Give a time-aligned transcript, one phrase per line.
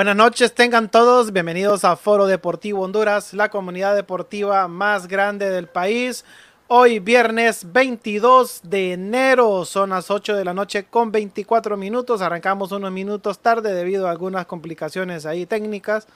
[0.00, 5.66] Buenas noches, tengan todos bienvenidos a Foro Deportivo Honduras, la comunidad deportiva más grande del
[5.66, 6.24] país.
[6.68, 12.22] Hoy viernes 22 de enero, son las 8 de la noche con 24 minutos.
[12.22, 16.06] Arrancamos unos minutos tarde debido a algunas complicaciones ahí técnicas.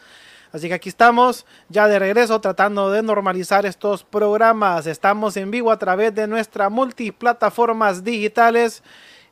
[0.51, 4.87] Así que aquí estamos ya de regreso tratando de normalizar estos programas.
[4.87, 8.83] Estamos en vivo a través de nuestras multiplataformas digitales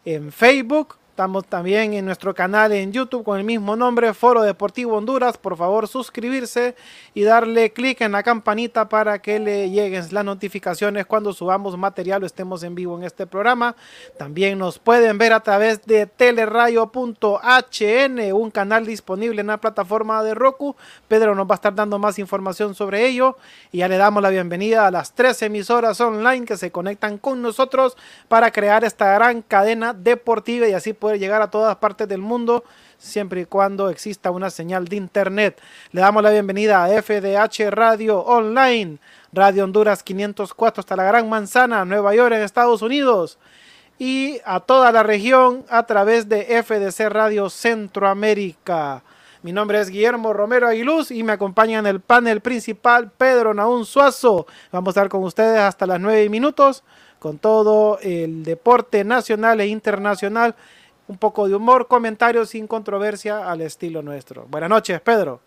[0.04, 4.96] en Facebook, Estamos también en nuestro canal en YouTube con el mismo nombre, Foro Deportivo
[4.96, 5.36] Honduras.
[5.36, 6.74] Por favor, suscribirse
[7.12, 12.22] y darle clic en la campanita para que le lleguen las notificaciones cuando subamos material
[12.22, 13.76] o estemos en vivo en este programa.
[14.16, 20.32] También nos pueden ver a través de teleradio.hn, un canal disponible en la plataforma de
[20.32, 20.76] Roku.
[21.08, 23.36] Pedro nos va a estar dando más información sobre ello
[23.70, 27.42] y ya le damos la bienvenida a las tres emisoras online que se conectan con
[27.42, 27.98] nosotros
[28.28, 32.62] para crear esta gran cadena deportiva y así poder llegar a todas partes del mundo
[32.96, 35.60] siempre y cuando exista una señal de internet.
[35.90, 38.98] Le damos la bienvenida a FDH Radio Online,
[39.32, 43.36] Radio Honduras 504 hasta la Gran Manzana, Nueva York en Estados Unidos
[43.98, 49.02] y a toda la región a través de FDC Radio Centroamérica.
[49.42, 53.86] Mi nombre es Guillermo Romero Aguiluz y me acompaña en el panel principal Pedro Naún
[53.86, 54.46] Suazo.
[54.70, 56.84] Vamos a estar con ustedes hasta las nueve minutos
[57.18, 60.56] con todo el deporte nacional e internacional
[61.08, 64.46] un poco de humor, comentarios sin controversia al estilo nuestro.
[64.48, 65.40] Buenas noches, Pedro.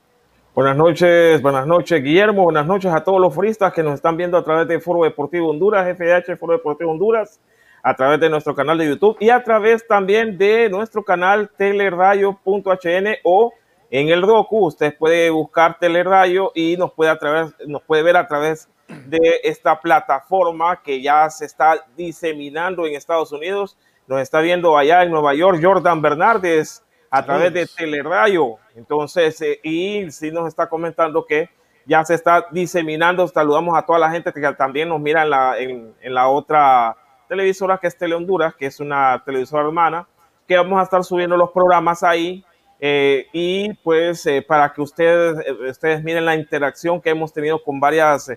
[0.54, 2.44] Buenas noches, buenas noches, Guillermo.
[2.44, 5.50] Buenas noches a todos los foristas que nos están viendo a través de Foro Deportivo
[5.50, 7.42] Honduras, FDH Foro Deportivo Honduras,
[7.84, 13.16] a través de nuestro canal de YouTube y a través también de nuestro canal teleradio.hn
[13.24, 13.54] o
[13.92, 14.68] en el Roku.
[14.68, 19.42] Usted puede buscar Teleradio y nos puede, a través, nos puede ver a través de
[19.44, 25.12] esta plataforma que ya se está diseminando en Estados Unidos nos está viendo allá en
[25.12, 28.58] Nueva York Jordan Bernardes a través de Telerayo.
[28.76, 31.50] Entonces, eh, y sí nos está comentando que
[31.86, 33.28] ya se está diseminando.
[33.28, 36.98] Saludamos a toda la gente que también nos mira en la, en, la otra
[37.30, 40.08] televisora que es Tele Honduras, que es una televisora hermana,
[40.48, 42.44] que vamos a estar subiendo los programas ahí.
[42.80, 45.38] Eh, y pues eh, para que ustedes,
[45.70, 48.30] ustedes miren la interacción que hemos tenido con varias,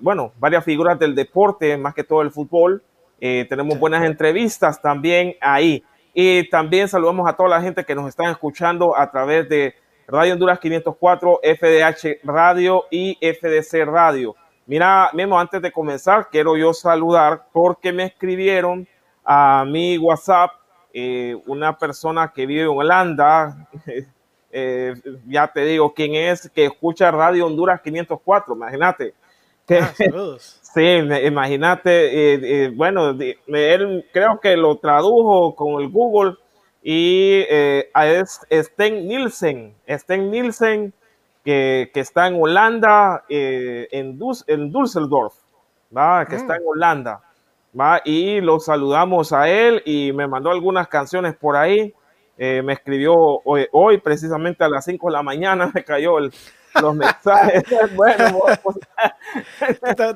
[0.00, 2.82] bueno, varias figuras del deporte, más que todo el fútbol.
[3.20, 5.84] Tenemos buenas entrevistas también ahí.
[6.14, 9.74] Y también saludamos a toda la gente que nos están escuchando a través de
[10.08, 14.34] Radio Honduras 504, FDH Radio y FDC Radio.
[14.66, 18.88] Mira, Memo, antes de comenzar, quiero yo saludar porque me escribieron
[19.24, 20.50] a mi WhatsApp
[20.92, 23.68] eh, una persona que vive en Holanda.
[24.52, 24.96] Eh,
[25.28, 29.14] ya te digo quién es, que escucha Radio Honduras 504, imagínate.
[29.70, 29.92] Ah,
[30.38, 30.82] sí,
[31.24, 36.36] imagínate, eh, bueno, él creo que lo tradujo con el Google
[36.82, 40.92] y eh, es Sten Nielsen, Sten Nielsen
[41.44, 45.34] que, que está en Holanda, eh, en, en Düsseldorf,
[45.96, 46.24] ¿va?
[46.26, 46.68] que está en mm.
[46.68, 47.22] Holanda.
[47.78, 48.00] ¿va?
[48.04, 51.94] Y lo saludamos a él y me mandó algunas canciones por ahí.
[52.36, 56.32] Eh, me escribió hoy, hoy, precisamente a las 5 de la mañana, me cayó el,
[56.80, 57.64] los mensajes.
[57.94, 58.40] bueno,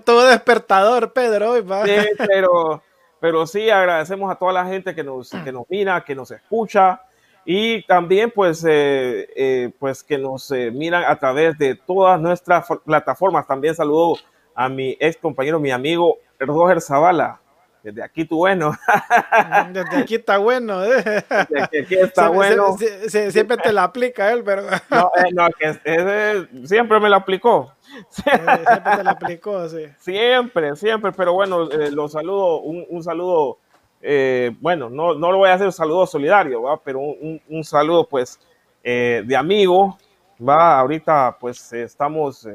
[0.04, 1.52] todo despertador, Pedro.
[1.52, 2.82] Hoy, Sí, pero
[3.24, 7.00] pero sí agradecemos a toda la gente que nos, que nos mira, que nos escucha
[7.46, 12.66] y también pues, eh, eh, pues que nos eh, miran a través de todas nuestras
[12.84, 13.46] plataformas.
[13.46, 14.16] También saludo
[14.54, 17.40] a mi ex compañero, mi amigo Roger Zavala.
[17.84, 18.72] Desde aquí tú bueno.
[19.72, 20.80] Desde aquí está bueno.
[20.80, 22.78] Desde aquí está bueno.
[23.08, 24.62] siempre te la aplica él, pero...
[24.90, 27.74] No, no que siempre me la aplicó.
[28.08, 28.56] siempre
[28.96, 29.84] te la aplicó, sí.
[29.98, 33.58] Siempre, siempre, pero bueno, eh, los saludo, un, saludo,
[34.00, 36.80] eh, bueno, no, no lo voy a hacer un saludo solidario, ¿va?
[36.82, 38.40] pero un, saludo pues
[38.82, 39.98] eh, de amigo,
[40.40, 42.48] va, ahorita pues estamos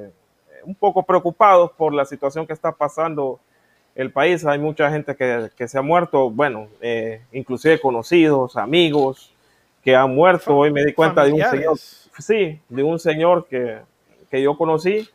[0.63, 3.39] un poco preocupados por la situación que está pasando
[4.00, 4.46] el país.
[4.46, 9.34] Hay mucha gente que, se ha muerto, bueno, eh, inclusive conocidos, amigos
[9.84, 10.56] que han muerto.
[10.56, 13.81] Hoy me di cuenta de un señor, sí, de un señor que,
[14.42, 15.10] yo conocí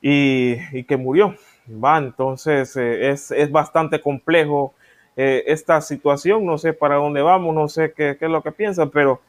[0.00, 1.34] y, que murió.
[1.68, 4.72] Va, entonces eh, es, bastante complejo
[5.16, 6.46] eh, esta situación.
[6.46, 9.20] No sé para dónde vamos, no sé qué, qué es lo que piensan, pero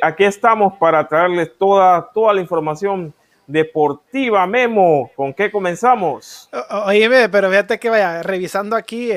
[0.00, 3.12] aquí estamos para traerles toda, toda la información
[3.46, 5.10] deportiva, Memo.
[5.16, 6.48] ¿Con qué comenzamos?
[6.86, 9.10] Oye, pero fíjate que vaya, revisando aquí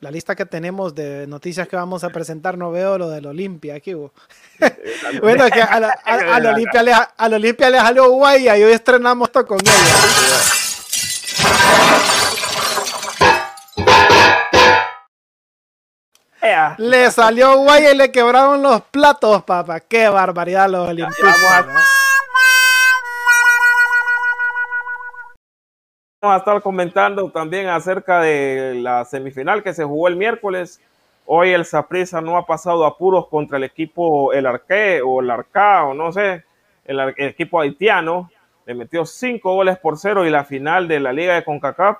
[0.00, 3.74] la lista que tenemos de noticias que vamos a presentar, no veo lo del Olimpia
[3.74, 3.94] aquí.
[5.20, 9.58] bueno, que a Olimpia le, a Olimpia le salió guay y hoy estrenamos todo con
[9.60, 9.72] ella.
[16.78, 19.80] Le salió guay y le quebraron los platos, papá.
[19.80, 21.66] Qué barbaridad los olimpistas.
[26.20, 30.80] Vamos a estar comentando también acerca de la semifinal que se jugó el miércoles.
[31.26, 35.84] Hoy el Saprissa no ha pasado apuros contra el equipo el Arque o el Arca
[35.84, 36.42] o no sé,
[36.84, 38.32] el, equipo haitiano.
[38.66, 41.98] Le metió cinco goles por cero y la final de la Liga de CONCACAF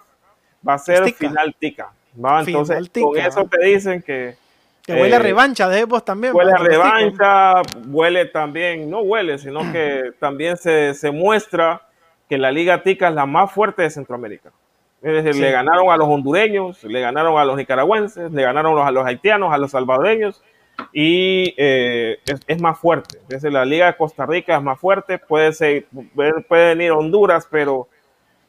[0.69, 1.93] va a ser final tica.
[2.17, 2.41] ¿va?
[2.41, 4.35] Entonces, con eso te dicen que
[4.83, 6.35] que huele a eh, revancha de vos también.
[6.35, 11.83] Huele a revancha, huele también, no huele, sino que también se, se muestra
[12.29, 14.53] que la Liga Tica es la más fuerte de Centroamérica.
[15.01, 18.91] Es decir, le ganaron a los hondureños, le ganaron a los nicaragüenses, le ganaron a
[18.91, 20.43] los haitianos, a los salvadoreños
[20.93, 23.19] y eh, es, más fuerte.
[23.23, 27.47] Es decir, la Liga de Costa Rica es más fuerte, puede, ser, puede venir Honduras,
[27.51, 27.89] pero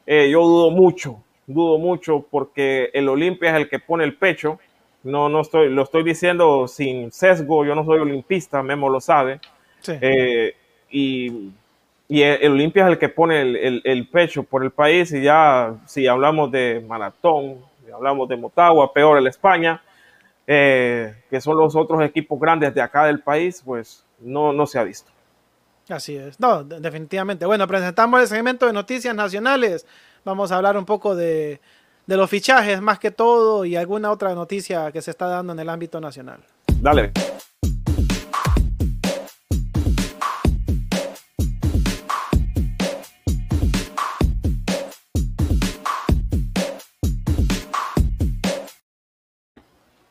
[0.06, 4.58] eh, yo dudo mucho, dudo mucho porque el Olimpia es el que pone el pecho.
[5.02, 9.40] No, no estoy, lo estoy diciendo sin sesgo, yo no soy olimpista, Memo lo sabe.
[9.86, 10.54] Eh,
[10.90, 11.52] y
[12.10, 16.08] y el, Olimpia es el que pone el, pecho por el país y ya si
[16.08, 19.80] hablamos de maratón, si hablamos de Motagua, peor el España,
[20.44, 24.80] eh, que son los otros equipos grandes de acá del país, pues no, no se
[24.80, 25.12] ha visto.
[25.88, 27.46] Así es, no, definitivamente.
[27.46, 29.86] Bueno, presentamos el segmento de noticias nacionales.
[30.24, 31.60] Vamos a hablar un poco de,
[32.06, 35.60] de los fichajes más que todo y alguna otra noticia que se está dando en
[35.60, 36.40] el ámbito nacional.
[36.80, 37.12] Dale.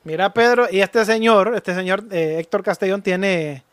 [0.09, 3.63] Mira, Pedro, y este señor, este señor eh, Héctor Castellón tiene,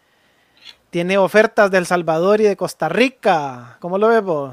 [0.90, 3.78] tiene ofertas del Salvador y de Costa Rica.
[3.80, 4.52] ¿Cómo lo ves vos?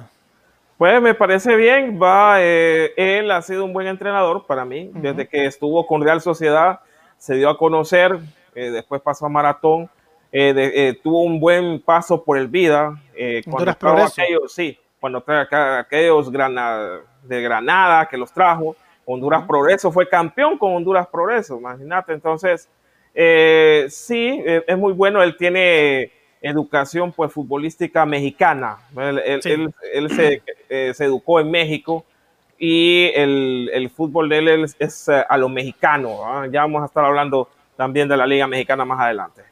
[0.78, 5.28] Pues me parece bien, va, eh, él ha sido un buen entrenador para mí, desde
[5.28, 6.80] que estuvo con Real Sociedad,
[7.18, 8.18] se dio a conocer,
[8.56, 9.90] después pasó a Maratón,
[11.04, 12.98] tuvo un buen paso por el Vida.
[13.46, 15.46] cuando trajo aquellos, sí, cuando trae
[15.80, 18.74] aquellos de Granada que los trajo,
[19.06, 22.14] Honduras Progreso fue campeón con Honduras Progreso, imagínate.
[22.14, 22.70] Entonces,
[23.14, 25.22] eh, sí, eh, es muy bueno.
[25.22, 28.78] Él tiene educación pues futbolística mexicana.
[28.98, 29.22] Él,
[30.70, 32.06] eh, se, educó en México
[32.58, 36.46] y el, fútbol de él es, a lo mexicano.
[36.52, 39.44] Ya vamos a estar hablando también de la Liga Mexicana más adelante.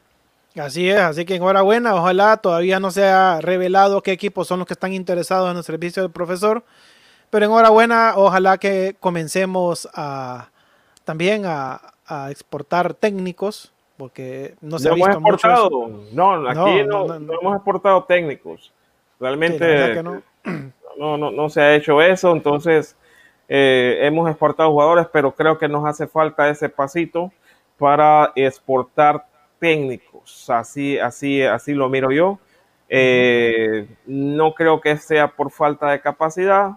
[0.56, 4.68] Así es, así que enhorabuena, ojalá todavía no se ha revelado qué equipos son los
[4.68, 6.66] que están interesados en el servicio del profesor,
[7.32, 10.50] pero enhorabuena, ojalá que comencemos a
[11.04, 11.80] también a,
[12.30, 15.70] exportar técnicos, porque no se ha visto hemos exportado,
[16.12, 18.74] No, aquí no, hemos exportado técnicos.
[19.18, 21.18] Realmente no.
[21.18, 21.32] no.
[21.32, 22.98] No, se ha hecho eso, entonces
[23.48, 27.32] eh, hemos exportado jugadores, pero creo que nos hace falta ese pasito
[27.78, 29.26] para exportar
[29.58, 30.50] técnicos.
[30.50, 32.40] Así, así, así lo miro yo.
[32.90, 36.72] Eh, no creo que sea por falta de capacidad,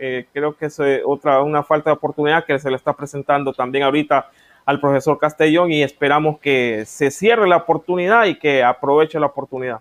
[0.00, 3.84] eh, creo que es otra, una falta de oportunidad que se le está presentando también
[3.84, 4.30] ahorita
[4.64, 9.80] al profesor Castellón y esperamos que se cierre la oportunidad y que aproveche la oportunidad.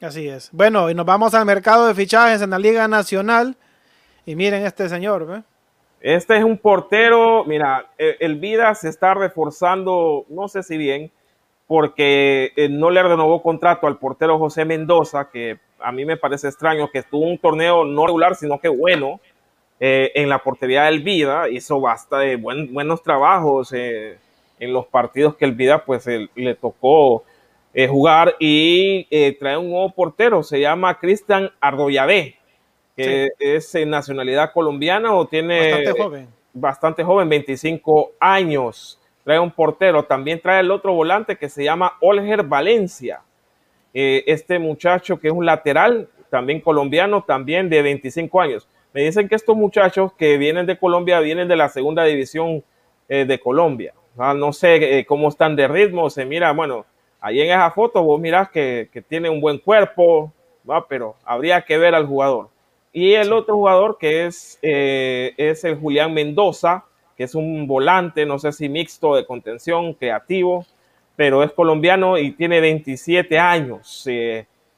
[0.00, 0.48] Así es.
[0.52, 3.56] Bueno, y nos vamos al mercado de fichajes en la Liga Nacional.
[4.26, 5.44] Y miren este señor,
[6.00, 11.10] Este es un portero, mira, e, el Vida se está reforzando, no sé si bien,
[11.66, 16.48] porque eh, no le renovó contrato al portero José Mendoza, que a mí me parece
[16.48, 19.20] extraño que tuvo un torneo no regular, sino que bueno,
[19.82, 24.18] eh, en la portería del Vida, hizo basta de buenos trabajos eh,
[24.58, 27.24] en los partidos que el Vida pues le tocó
[27.72, 29.04] eh, jugar y
[29.38, 32.36] trae un nuevo portero, se llama Cristian Ardoyabé,
[32.94, 36.28] que es en nacionalidad colombiana o tiene bastante joven.
[36.52, 39.00] bastante joven, 25 años.
[39.24, 43.22] Trae un portero, también trae el otro volante que se llama Olger Valencia.
[43.94, 48.68] este muchacho que es un lateral, también colombiano, también de 25 años.
[48.92, 52.64] Me dicen que estos muchachos que vienen de Colombia vienen de la segunda división
[53.08, 53.94] eh, de Colombia.
[54.18, 56.10] Ah, no sé eh, cómo están de ritmo.
[56.10, 56.84] Se mira, bueno,
[57.20, 60.32] ahí en esa foto vos mirás que, tiene un buen cuerpo,
[60.68, 60.88] ¿va?
[60.88, 62.48] pero habría que ver al jugador.
[62.92, 66.84] Y el otro jugador que es, eh, es el Julián Mendoza,
[67.16, 70.66] que es un volante, no sé si mixto de contención, creativo,
[71.14, 74.08] pero es colombiano y tiene 27 años.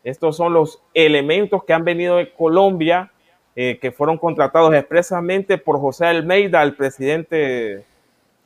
[0.04, 3.10] estos son los elementos que han venido de Colombia
[3.54, 7.84] eh, que fueron contratados expresamente por José Almeida, el presidente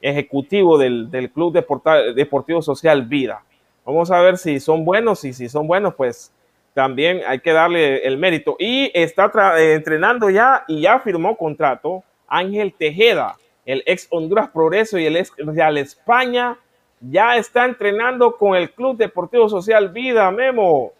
[0.00, 1.52] ejecutivo del, Club
[2.14, 3.42] Deportivo Social Vida.
[3.84, 6.32] Vamos a ver si son buenos y si son buenos, pues
[6.74, 8.56] también hay que darle el mérito.
[8.58, 14.98] Y está eh, entrenando ya y ya firmó contrato Ángel Tejeda, el ex Honduras Progreso
[14.98, 16.58] y el ex Real España,
[17.00, 20.92] ya está entrenando con el Club Deportivo Social Vida, Memo.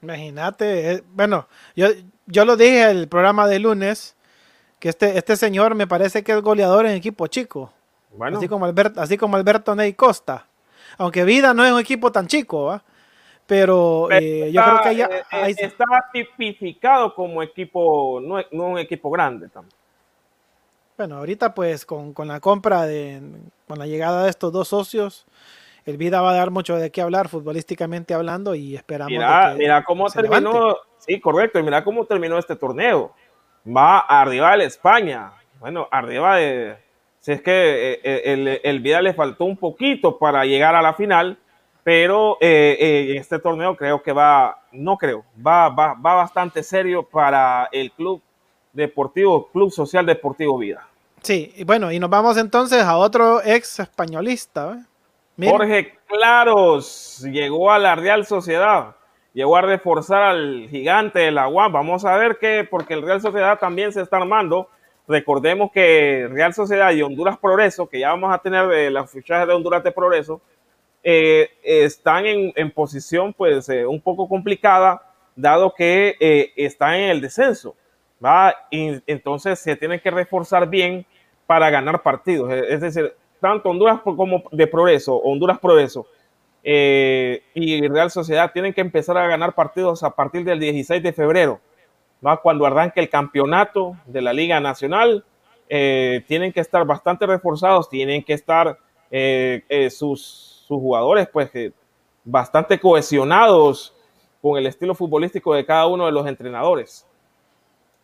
[0.00, 1.88] Imagínate, eh, bueno, yo,
[2.28, 4.16] yo lo dije en el programa de lunes,
[4.78, 7.72] que este, este señor me parece que es goleador en equipo chico.
[8.20, 10.46] Así como Alberto, así como Alberto Ney Costa.
[10.96, 12.80] Aunque Vida no es un equipo tan chico,
[13.46, 19.10] Pero, eh, yo creo que ya, eh, está tipificado como equipo, no, no un equipo
[19.10, 19.74] grande también.
[20.98, 23.22] Bueno, ahorita pues con, la compra de,
[23.66, 25.26] con la llegada de estos dos socios,
[25.88, 29.10] el Vida va a dar mucho de qué hablar futbolísticamente hablando y esperamos.
[29.10, 33.14] Mira, mira cómo terminó, sí, correcto, y mira cómo terminó este torneo.
[33.66, 35.32] Va arriba de España.
[35.60, 36.76] Bueno, arriba de.
[37.20, 40.92] Si es que eh, eh, el, Vida le faltó un poquito para llegar a la
[40.92, 41.38] final,
[41.82, 47.70] pero eh, este torneo creo que va, no creo, va, va, va bastante serio para
[47.72, 48.20] el club
[48.74, 50.86] deportivo, Club Social Deportivo Vida.
[51.22, 54.86] Sí, y bueno, y nos vamos entonces a otro ex españolista.
[55.40, 58.96] Jorge Claros llegó a la Real Sociedad,
[59.32, 61.72] llegó a reforzar al gigante de la UAM.
[61.72, 64.68] Vamos a ver qué, porque el Real Sociedad también se está armando.
[65.06, 69.46] Recordemos que Real Sociedad y Honduras Progreso, que ya vamos a tener de las fichajes
[69.46, 70.40] de Honduras de Progreso,
[71.04, 75.00] eh, están en, posición pues eh, un poco complicada,
[75.36, 77.76] dado que eh, están en el descenso.
[78.24, 78.54] ¿va?
[78.70, 81.06] Entonces se tienen que reforzar bien
[81.46, 82.52] para ganar partidos.
[82.52, 86.06] Es decir, tanto Honduras como de Progreso, Honduras Progreso
[86.62, 91.12] eh, y Real Sociedad tienen que empezar a ganar partidos a partir del 16 de
[91.12, 91.60] febrero,
[92.42, 95.24] cuando arranque el campeonato de la Liga Nacional.
[95.70, 98.78] Eh, tienen que estar bastante reforzados, tienen que estar
[99.10, 101.50] eh, sus, sus, jugadores pues
[102.24, 103.94] bastante cohesionados
[104.40, 107.06] con el estilo futbolístico de cada uno de los entrenadores.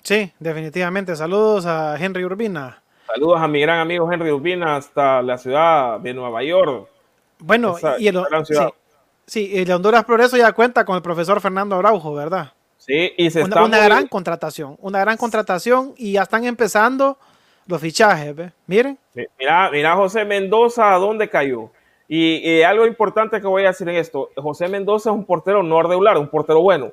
[0.03, 1.17] Sí, definitivamente.
[1.17, 2.84] Saludos a Henry Urbina.
[3.07, 6.89] Saludos a mi gran amigo Henry Urbina hasta la ciudad de Nueva York.
[7.39, 8.55] Bueno, y el, sí,
[9.27, 12.53] sí, el Honduras Progreso ya cuenta con el profesor Fernando Araujo, ¿verdad?
[12.79, 17.19] Sí, y se una, una gran contratación, una gran contratación y ya están empezando
[17.67, 18.53] los fichajes, ¿ves?
[18.67, 18.99] Miren.
[19.39, 21.71] Mira, mira José Mendoza, ¿a dónde cayó?
[22.07, 25.83] Y, algo importante que voy a decir en esto, José Mendoza es un portero no
[25.83, 26.93] regular, un portero bueno.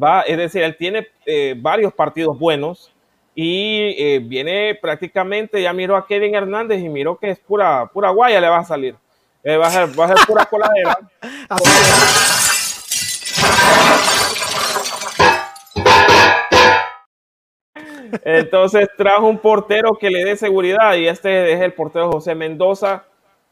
[0.00, 2.92] Va, es decir, él tiene eh, varios partidos buenos
[3.38, 8.08] y eh, viene prácticamente, ya miró a Kevin Hernández y miró que es pura, pura
[8.08, 8.96] guaya le va a salir.
[9.44, 10.96] Eh, va, a ser, va a ser pura coladera.
[18.24, 23.04] Entonces trajo un portero que le dé seguridad y este es el portero José Mendoza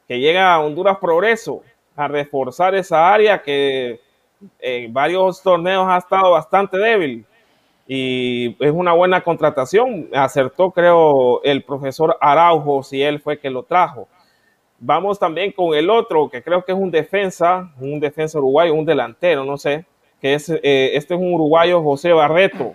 [0.09, 1.61] que llega a Honduras Progreso
[1.95, 4.01] a reforzar esa área que
[4.61, 7.27] en varios torneos ha estado bastante débil
[7.87, 10.09] y es una buena contratación.
[10.15, 14.09] Acertó, creo, el profesor Araujo, si él fue que lo trajo.
[14.79, 18.85] Vamos también con el otro, que creo que es un defensa, un defensa uruguayo, un
[18.85, 19.87] delantero, no sé,
[20.21, 22.75] que es, eh, este es un uruguayo, José Barreto.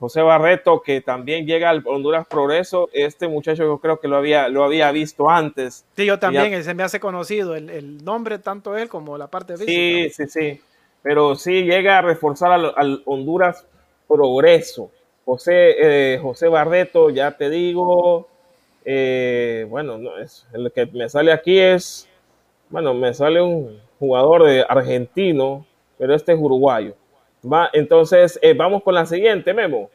[0.00, 2.88] José Barreto, que también llega al Honduras Progreso.
[2.94, 5.84] Este muchacho yo creo que lo había, lo había visto antes.
[5.94, 9.70] Sí, yo también, se me hace conocido el, nombre, tanto él como la parte física.
[9.70, 10.60] Sí, sí, sí.
[11.02, 13.66] Pero sí llega a reforzar al, Honduras
[14.10, 14.90] Progreso.
[15.24, 18.26] José, eh, José Barreto, ya te digo,
[18.84, 22.08] eh, bueno, no, es, el que me sale aquí es,
[22.68, 25.64] bueno, me sale un jugador de argentino,
[25.96, 26.94] pero este es uruguayo.
[27.44, 29.90] Va, entonces, eh, vamos con la siguiente, Memo.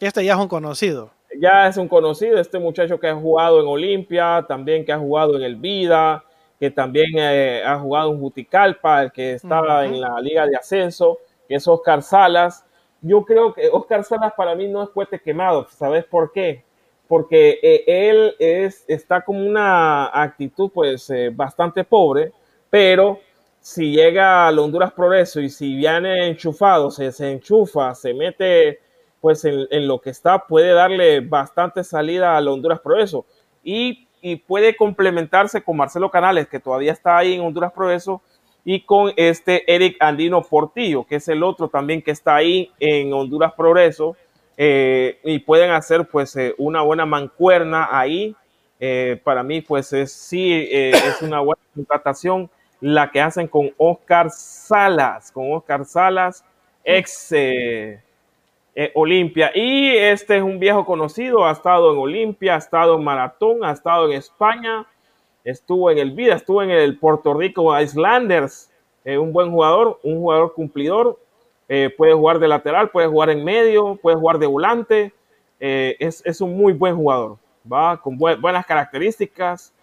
[0.00, 1.10] Este ya es un conocido.
[1.40, 5.36] Ya es un conocido, este muchacho que ha jugado en Olimpia, también que ha jugado
[5.36, 6.24] en el Vida,
[6.58, 11.18] que también eh, ha jugado en Juticalpa, el que estaba en la Liga de Ascenso,
[11.46, 12.64] que es Oscar Salas.
[13.00, 16.64] Yo creo que Oscar Salas para mí no es fuerte quemado, ¿sabes por qué?
[17.06, 22.32] Porque eh, él es, está como una actitud pues bastante pobre,
[22.68, 23.20] pero
[23.60, 28.80] si llega al Honduras Progreso y si viene enchufado, se, se enchufa, se mete
[29.20, 33.26] pues en, lo que está, puede darle bastante salida al Honduras Progreso
[33.64, 38.22] y, y, puede complementarse con Marcelo Canales, que todavía está ahí en Honduras Progreso,
[38.70, 43.14] y con este Eric Andino Portillo, que es el otro también que está ahí en
[43.14, 44.14] Honduras Progreso,
[44.58, 48.36] eh, y pueden hacer pues eh, una buena mancuerna ahí.
[48.78, 52.50] Eh, para mí pues es, sí es una buena contratación
[52.82, 56.44] la que hacen con Oscar Salas, con Oscar Salas,
[56.84, 57.32] ex
[58.92, 59.50] Olimpia.
[59.54, 63.72] Y este es un viejo conocido, ha estado en Olimpia, ha estado en Maratón, ha
[63.72, 64.84] estado en España,
[65.50, 68.70] estuvo en el Vida, estuvo en el Puerto Rico Islanders,
[69.04, 71.18] eh, un buen jugador, un jugador cumplidor,
[71.98, 75.12] puede jugar de lateral, puede jugar en medio, puede jugar de volante,
[75.58, 77.36] es, es, un muy buen jugador,
[77.70, 79.74] va con buenas características,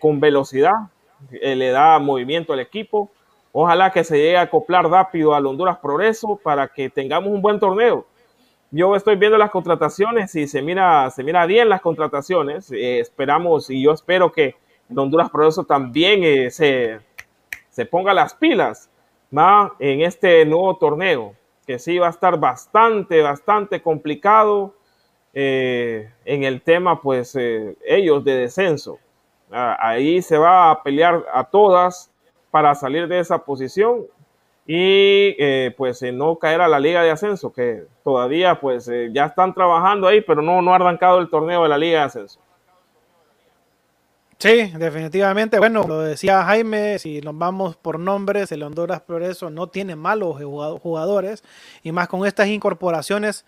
[0.00, 0.90] con velocidad,
[1.30, 3.10] eh, le da movimiento al equipo.
[3.52, 7.58] Ojalá que se llegue a acoplar rápido al Honduras Progreso para que tengamos un buen
[7.58, 8.06] torneo.
[8.70, 12.70] Yo estoy viendo las contrataciones y se mira, se mira bien las contrataciones.
[12.72, 14.56] Eh, esperamos y yo espero que
[14.90, 17.00] el Honduras Progreso también eh, se,
[17.70, 18.90] se, ponga las pilas
[19.78, 21.34] en este nuevo torneo,
[21.66, 24.74] que sí va a estar bastante, bastante complicado
[25.34, 27.36] en el tema, pues
[27.84, 28.98] ellos de descenso.
[29.50, 32.10] Ah, ahí se va a pelear a todas
[32.50, 34.06] para salir de esa posición
[34.66, 39.10] y eh, pues eh, no caer a la liga de ascenso, que todavía pues eh,
[39.12, 42.04] ya están trabajando ahí, pero no, no ha arrancado el torneo de la liga de
[42.06, 42.40] ascenso.
[44.38, 45.58] Sí, definitivamente.
[45.58, 50.36] Bueno, lo decía Jaime, si nos vamos por nombres, el Honduras Progreso no tiene malos
[50.82, 51.42] jugadores
[51.82, 53.46] y más con estas incorporaciones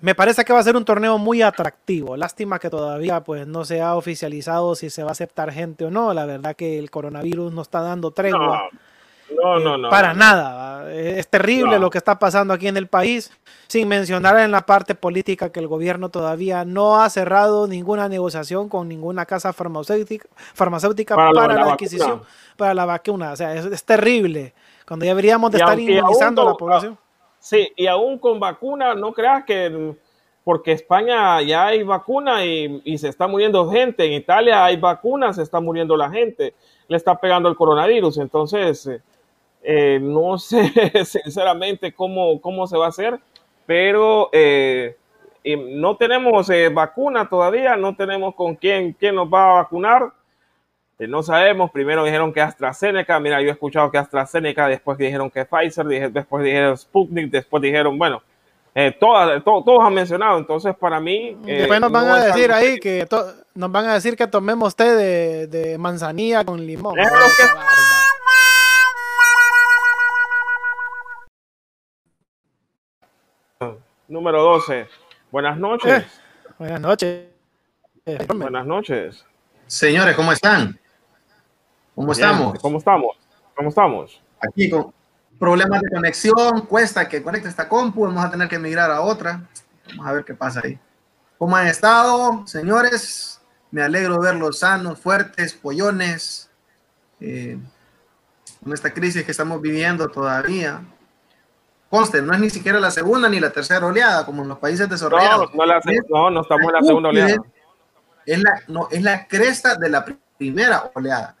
[0.00, 2.16] me parece que va a ser un torneo muy atractivo.
[2.16, 5.90] Lástima que todavía pues no se ha oficializado si se va a aceptar gente o
[5.90, 6.12] no.
[6.12, 8.68] La verdad que el coronavirus no está dando tregua.
[9.30, 9.90] No, no.
[9.90, 10.92] Para nada.
[10.92, 13.32] Es terrible lo que está pasando aquí en el país.
[13.66, 18.68] Sin mencionar en la parte política que el gobierno todavía no ha cerrado ninguna negociación
[18.68, 22.22] con ninguna casa farmacéutica, farmacéutica para, la, adquisición,
[22.56, 23.32] para la vacuna.
[23.32, 24.52] O sea, es, terrible.
[24.86, 26.98] Cuando ya deberíamos de estar inmunizando a la población.
[27.38, 29.94] Sí, y aún con vacuna, no creas que
[30.44, 35.42] porque España ya hay vacuna y, se está muriendo gente, en Italia hay vacuna, se
[35.42, 36.54] está muriendo la gente,
[36.86, 38.90] le está pegando el coronavirus, entonces
[39.64, 40.70] eh, eh, no sé
[41.04, 43.18] sinceramente cómo, cómo se va a hacer,
[43.66, 44.96] pero eh,
[45.44, 50.12] no tenemos vacuna todavía, no tenemos con quién, quién nos va a vacunar.
[50.98, 55.30] Eh, no sabemos, primero dijeron que AstraZeneca, mira, yo he escuchado que AstraZeneca, después dijeron
[55.30, 58.22] que Pfizer, después dijeron Sputnik, después dijeron, bueno,
[58.76, 61.36] eh, todas, todos han mencionado, entonces para mí...
[61.46, 63.06] Eh, después nos van a decir ahí que
[63.54, 66.98] nos van a decir que tomemos té de, de manzanilla con limón.
[66.98, 68.03] Es lo que-
[74.08, 74.86] Número 12.
[75.30, 76.02] Buenas noches.
[76.02, 76.06] Eh,
[76.58, 77.26] Buenas noches.
[78.04, 79.24] Eh, Buenas noches.
[79.66, 80.78] Señores, ¿cómo están?
[81.94, 82.58] ¿Cómo Bien, estamos?
[82.60, 83.16] ¿Cómo estamos?
[83.54, 84.22] ¿Cómo estamos?
[84.40, 84.92] Aquí con
[85.38, 89.48] problemas de conexión, cuesta que conecte esta compu, vamos a tener que migrar a otra.
[89.88, 90.78] Vamos a ver qué pasa ahí.
[91.38, 93.40] ¿Cómo han estado, señores?
[93.70, 96.50] Me alegro de verlos sanos, fuertes, pollones,
[97.20, 97.58] eh,
[98.62, 100.82] con esta crisis que estamos viviendo todavía.
[101.94, 104.88] Conste, no es ni siquiera la segunda ni la tercera oleada, como en los países
[104.88, 105.54] No, desarrollados.
[105.54, 107.36] no, la- no, no estamos en la segunda oleada.
[108.26, 111.36] es la, no, es la cresta de la pri- primera oleada.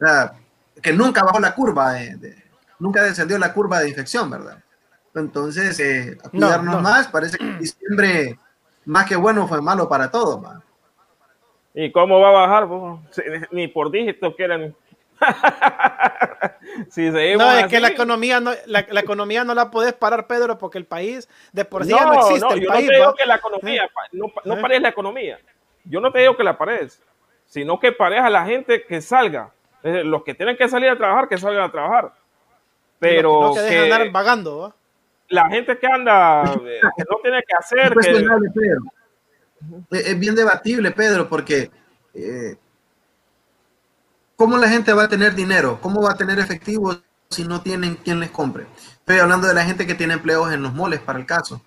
[0.00, 0.34] O sea,
[0.80, 2.44] que nunca bajó la curva, de, de-
[2.78, 4.62] nunca descendió la curva de infección, ¿verdad?
[5.16, 6.80] Entonces, eh, a No, cuidarnos no.
[6.82, 8.38] más, parece que diciembre,
[8.84, 10.40] más que bueno, fue malo para todos.
[11.74, 12.68] ¿Y cómo va a bajar?
[13.50, 14.76] Ni por dígitos quieren.
[16.90, 19.92] si seguimos No, es así- que la economía no, la, la economía no la podés
[19.92, 22.68] parar, Pedro, porque el país de por sí ya no, no existe no, el yo
[22.68, 22.84] país.
[22.86, 24.60] no te digo que la economía, pa- no, no Eh.
[24.60, 25.38] pares la economía.
[25.84, 27.02] Yo no te digo que la pares,
[27.46, 29.52] sino que pares a la gente que salga.
[29.82, 32.12] Los que tienen que salir a trabajar, que salgan a trabajar.
[32.98, 34.58] Pero no que dejen que andar vagando.
[34.58, 34.74] ¿va?
[35.28, 38.80] la gente que anda, eh, que no tiene que Es hacer, que, cuestionable, Pedro.
[39.92, 41.70] Es, es bien debatible, Pedro, porque
[42.14, 42.56] eh,
[44.40, 45.78] ¿cómo la gente va a tener dinero?
[45.82, 46.96] ¿Cómo va a tener efectivo
[47.28, 48.64] si no tienen quien les compre?
[49.00, 51.60] Estoy hablando de la gente que tiene empleos en los moles, para el caso.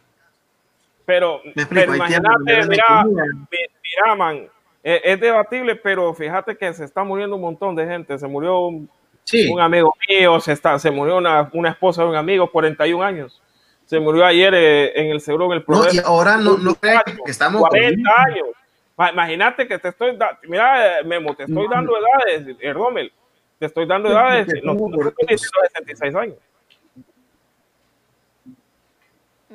[1.05, 3.23] pero, explico, imagínate, mira, venden comida.
[3.51, 4.38] mi- mira, man,
[4.83, 8.17] eh, es debatible, pero fíjate que se está muriendo un montón de gente.
[8.17, 8.89] Se murió un,
[9.23, 13.03] Sí, un amigo mío, se, está, se murió una, una esposa de un amigo, 41
[13.03, 13.39] años.
[13.86, 16.97] Se murió ayer eh, en el seguro, en el no, y ahora no, no que
[17.27, 18.47] estamos 40 años.
[18.95, 21.69] Ma- Imagínate que te estoy dando, mira, eh, Memo, te estoy No.
[21.73, 23.12] dando edades, eh, Rommel,
[23.60, 26.38] te estoy dando edades, no, no por- estoy diciendo 66 años.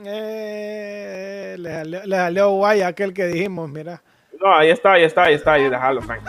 [0.04, 4.00] Eh, le, salió, guay aquel que dijimos, mira.
[4.40, 6.22] No, ahí está, ahí está, ahí está, ahí déjalo, Frank.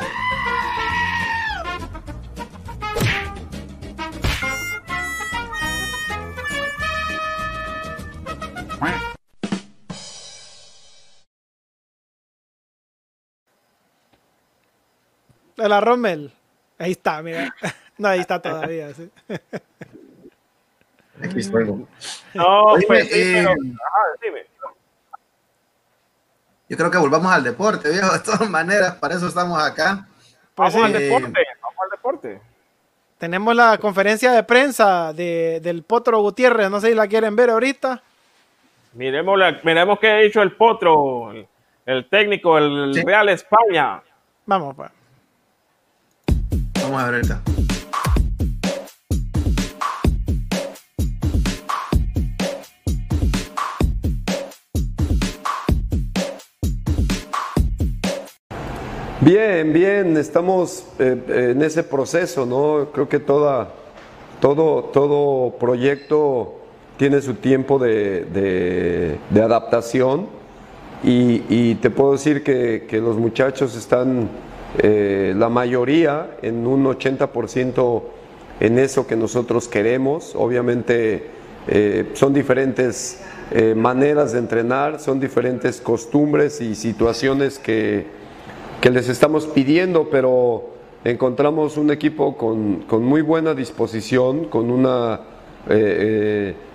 [15.60, 16.32] De la Rommel.
[16.78, 17.54] Ahí está, mira.
[17.98, 18.94] No, ahí está todavía.
[18.94, 19.10] sí.
[21.22, 21.66] Aquí estoy.
[22.34, 24.46] No, Oye, pues sí, eh, pero, ajá, dime.
[26.70, 28.14] Yo creo que volvamos al deporte, viejo.
[28.14, 30.08] De todas maneras, para eso estamos acá.
[30.56, 32.42] Pues Vamos sí, al eh, deporte, vamos al deporte.
[33.18, 36.70] Tenemos la conferencia de prensa de, del Potro Gutiérrez.
[36.70, 38.02] No sé si la quieren ver ahorita.
[38.94, 41.46] Miremos, la, miremos qué ha dicho el potro, el,
[41.86, 43.02] el técnico, el Sí.
[43.04, 44.02] Real España.
[44.46, 44.90] Vamos, pues.
[46.90, 47.42] Vamos a ver ahorita.
[59.22, 62.88] Bien, bien, estamos eh, en ese proceso, ¿no?
[62.92, 63.68] Creo que todo,
[64.42, 66.56] todo proyecto
[66.98, 70.26] tiene su tiempo de, adaptación
[71.04, 74.28] y, te puedo decir que los muchachos están,
[74.78, 78.04] eh, la mayoría, en un 80%
[78.60, 80.36] en eso que nosotros queremos.
[80.36, 81.28] Obviamente
[81.68, 88.20] eh, son diferentes eh, maneras de entrenar, son diferentes costumbres y situaciones que
[88.80, 90.70] que les estamos pidiendo, pero
[91.04, 95.20] encontramos un equipo con, con muy buena disposición, con una,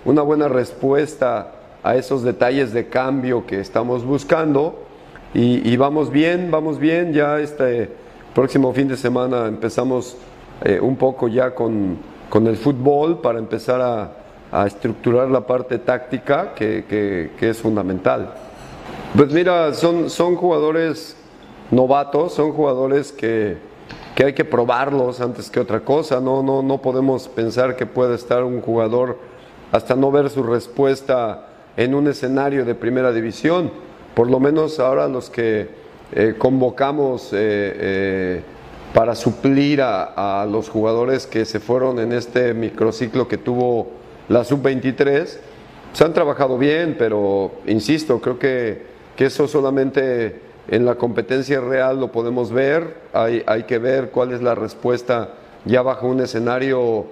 [0.05, 4.84] una buena respuesta a esos detalles de cambio que estamos buscando
[5.35, 7.89] y, vamos bien, vamos bien, ya este
[8.33, 10.17] próximo fin de semana empezamos
[10.63, 11.97] eh, un poco ya con,
[12.29, 14.11] con el fútbol para empezar a,
[14.51, 18.33] a estructurar la parte táctica que, que- que es fundamental.
[19.15, 21.15] Pues mira, son, son jugadores
[21.71, 23.57] novatos, son jugadores que,
[24.15, 26.19] que hay que probarlos antes que otra cosa.
[26.21, 29.17] No, no, no podemos pensar que puede estar un jugador
[29.71, 33.71] hasta no ver su respuesta en un escenario de primera división.
[34.15, 35.67] Por lo menos ahora los que
[36.13, 38.41] eh, convocamos eh, eh,
[38.93, 43.89] para suplir a, los jugadores que se fueron en este microciclo que tuvo
[44.29, 45.37] la sub-23,
[45.91, 48.83] se han trabajado bien, pero insisto, creo que,
[49.17, 54.31] que eso solamente en la competencia real lo podemos ver, hay, hay que ver cuál
[54.31, 55.33] es la respuesta
[55.65, 57.05] ya bajo un escenario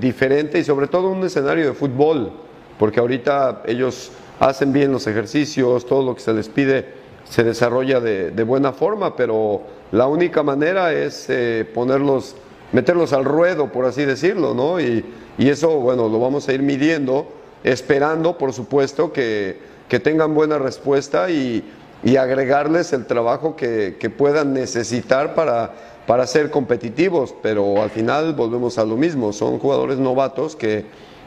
[0.00, 2.32] diferente y sobre todo un escenario de fútbol,
[2.80, 4.10] porque ahorita ellos
[4.42, 6.84] hacen bien los ejercicios, todo lo que se les pide
[7.24, 12.34] se desarrolla de, buena forma, pero la única manera es eh, ponerlos,
[12.72, 14.80] meterlos al ruedo, por así decirlo, ¿no?
[14.80, 15.04] Y,
[15.38, 17.28] eso, bueno, lo vamos a ir midiendo,
[17.62, 19.70] esperando, por supuesto, que,
[20.02, 21.64] tengan buena respuesta y,
[22.18, 25.72] agregarles el trabajo que, puedan necesitar para,
[26.06, 30.84] para ser competitivos, pero al final volvemos a lo mismo, son jugadores novatos que,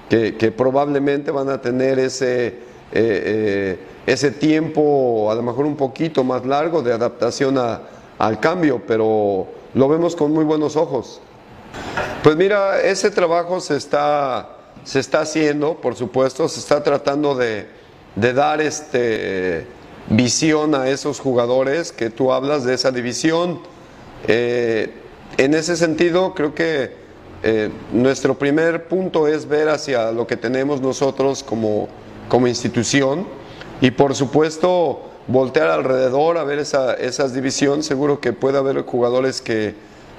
[0.09, 2.74] que probablemente van a tener ese...
[2.91, 8.81] Eh, eh, ese tiempo a lo mejor un poquito más largo de adaptación al cambio,
[8.85, 11.21] pero lo vemos con muy buenos ojos.
[12.23, 14.49] Pues mira, ese trabajo se está,
[14.83, 17.67] se está haciendo, por supuesto, se está tratando de,
[18.15, 19.67] dar este,
[20.09, 23.59] visión a esos jugadores que tú hablas de esa división.
[24.27, 24.93] Eh,
[25.37, 26.93] en ese sentido, creo que
[27.43, 31.89] eh, nuestro primer punto es ver hacia lo que tenemos nosotros como,
[32.29, 33.27] como institución
[33.81, 39.41] y por supuesto, voltear alrededor a ver esa, esas divisiones, seguro que puede haber jugadores
[39.41, 39.75] que,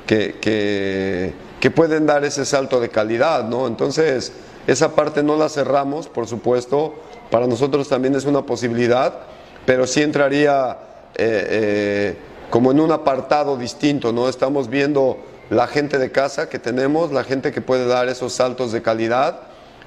[0.06, 1.32] que,
[1.74, 3.66] pueden dar ese salto de calidad, ¿no?
[3.66, 4.32] Entonces,
[4.66, 6.94] esa parte no la cerramos, por supuesto,
[7.30, 9.20] para nosotros también es una posibilidad,
[9.64, 10.78] pero sí entraría
[11.16, 12.16] eh, eh,
[12.50, 14.28] como en un apartado distinto, ¿no?
[14.28, 15.18] Estamos viendo
[15.50, 19.40] la gente de casa que tenemos, la gente que puede dar esos saltos de calidad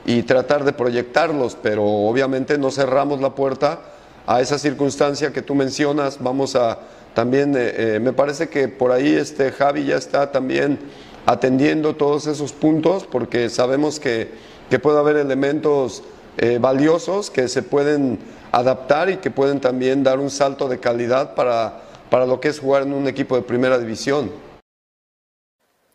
[0.05, 3.79] y tratar de proyectarlos, pero obviamente no cerramos la puerta
[4.25, 6.17] a esa circunstancia que tú mencionas.
[6.21, 6.79] Vamos a
[7.13, 10.79] también, eh, eh, me parece que por ahí este Javi ya está también
[11.25, 14.31] atendiendo todos esos puntos porque sabemos que,
[14.69, 16.03] que puede haber elementos
[16.37, 18.19] eh, valiosos que se pueden
[18.51, 22.59] adaptar y que pueden también dar un salto de calidad para, para lo que es
[22.59, 24.31] jugar en un equipo de primera división.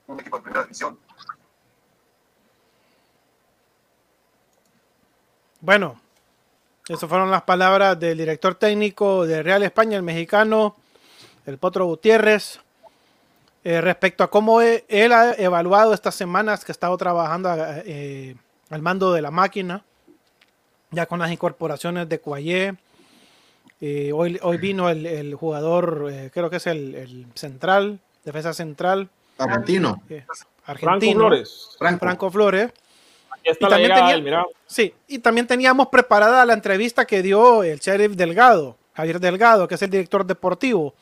[0.07, 0.99] Un equipo de primera división.
[5.65, 5.99] Bueno,
[6.87, 10.77] esas fueron las palabras del director técnico de Real España, el mexicano,
[11.47, 12.61] el Potro Gutiérrez,
[13.65, 18.37] eh, respecto a cómo e, él ha evaluado estas semanas que ha estado trabajando eh,
[18.69, 19.83] al mando de la máquina,
[20.91, 22.75] ya con las incorporaciones de Cuayé.
[23.81, 29.09] Eh, hoy, hoy vino el, jugador, creo que es el, central, defensa central.
[29.39, 30.03] Argentino.
[30.67, 30.67] argentino.
[30.67, 31.77] Franco Flores.
[31.99, 32.73] Franco Flores
[33.45, 33.93] y también
[34.67, 39.75] Sí, y también teníamos preparada la entrevista que dio el sheriff Delgado, Javier Delgado, que
[39.75, 40.95] es el director deportivo.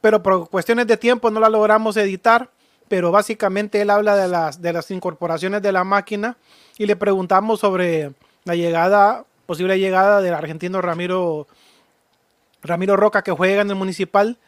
[0.00, 2.50] Pero por cuestiones de tiempo no la logramos editar,
[2.88, 6.36] pero básicamente él habla de las, de las incorporaciones de la máquina
[6.78, 8.12] y le preguntamos sobre
[8.44, 11.48] la llegada, posible llegada del argentino Ramiro,
[12.62, 14.38] Ramiro Roca que juega en el municipal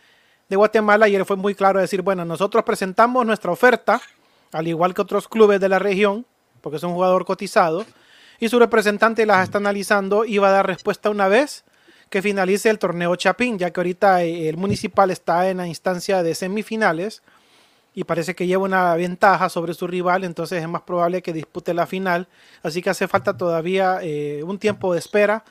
[0.49, 4.01] de Guatemala y él fue muy claro decir, bueno, nosotros presentamos nuestra oferta,
[4.53, 6.27] al igual que otros clubes de la región,
[6.61, 7.85] porque es un jugador cotizado,
[8.41, 11.65] y su representante las está analizando y va a dar respuesta una vez
[12.11, 16.23] que finalice el torneo Chapín, ya que ahorita eh, el municipal está en la instancia
[16.23, 17.23] de semifinales
[17.95, 21.73] y parece que lleva una ventaja sobre su rival, entonces es más probable que dispute
[21.73, 22.29] la final,
[22.63, 25.45] así que hace falta todavía eh, un tiempo de espera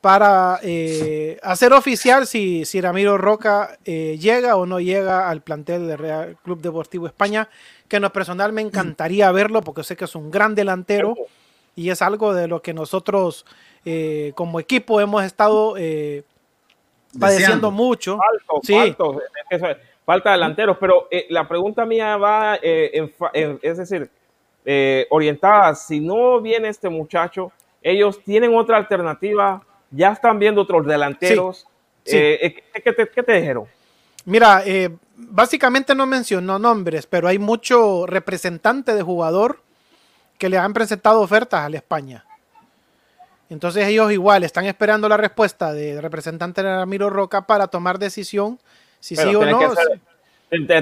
[0.00, 5.98] para eh, hacer oficial si, si Ramiro Roca llega o no llega al plantel del
[5.98, 7.48] Real Club Deportivo España
[7.88, 11.14] que en lo personal me encantaría verlo porque sé que es un gran delantero
[11.74, 13.46] y es algo de lo que nosotros
[13.84, 16.24] eh, como equipo hemos estado eh,
[17.18, 18.18] padeciendo mucho.
[18.62, 18.94] sí.
[20.04, 24.10] falta delanteros, pero eh, la pregunta mía va, es decir,
[25.10, 31.66] orientada, si no viene este muchacho, ellos tienen otra alternativa, ya están viendo otros delanteros.
[32.04, 32.62] ¿qué,
[32.96, 33.66] te, ¿Qué te dijeron?
[34.28, 39.60] Mira, eh, básicamente no mencionó nombres, pero hay mucho representante de jugador
[40.38, 42.24] que le han presentado ofertas a la España.
[43.50, 48.58] Entonces ellos igual están esperando la respuesta del representante de Ramiro Roca para tomar decisión
[49.00, 49.60] si sí o no.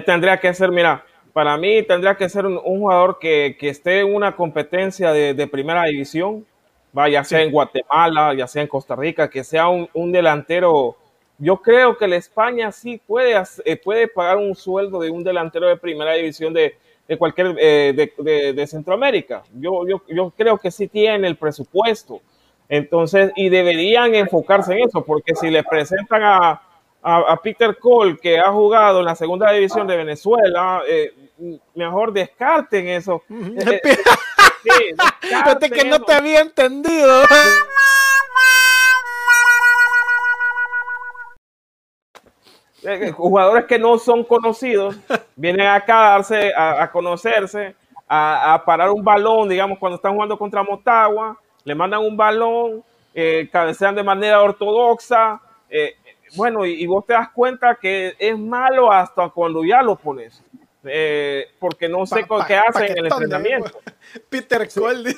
[0.05, 4.37] tendría que ser, mira, para mí tendría que ser un, jugador que, esté en una
[4.37, 6.45] competencia de, primera división,
[7.11, 10.97] ya sea en Guatemala, ya sea en Costa Rica, que sea un, un delantero
[11.39, 15.69] yo creo que la España sí puede, eh, puede pagar un sueldo de un delantero
[15.69, 16.77] de primera división de,
[17.19, 18.13] cualquier eh,
[18.55, 19.43] de, Centroamérica.
[19.55, 22.21] Yo, yo, yo creo que sí tiene el presupuesto.
[22.69, 26.63] Entonces, y deberían enfocarse en eso, porque si le presentan a,
[27.03, 31.13] a, Peter Cole, que ha jugado en la segunda división de Venezuela, eh,
[31.75, 33.23] mejor descarten eso.
[35.21, 37.23] Fíjate que no te había entendido.
[42.87, 44.97] Eh, jugadores que no son conocidos
[45.37, 47.75] vienen acá a, darse, a, conocerse,
[48.09, 53.49] a, parar un balón, digamos, cuando están jugando contra Motagua, le mandan un balón, eh,
[53.51, 55.41] cabecean de manera ortodoxa.
[55.69, 55.97] Eh,
[56.37, 60.43] bueno, y, vos te das cuenta que es malo hasta cuando ya lo pones.
[60.85, 63.81] Eh, porque no sé qué hace en el entrenamiento.
[64.31, 65.13] Peter Coldy.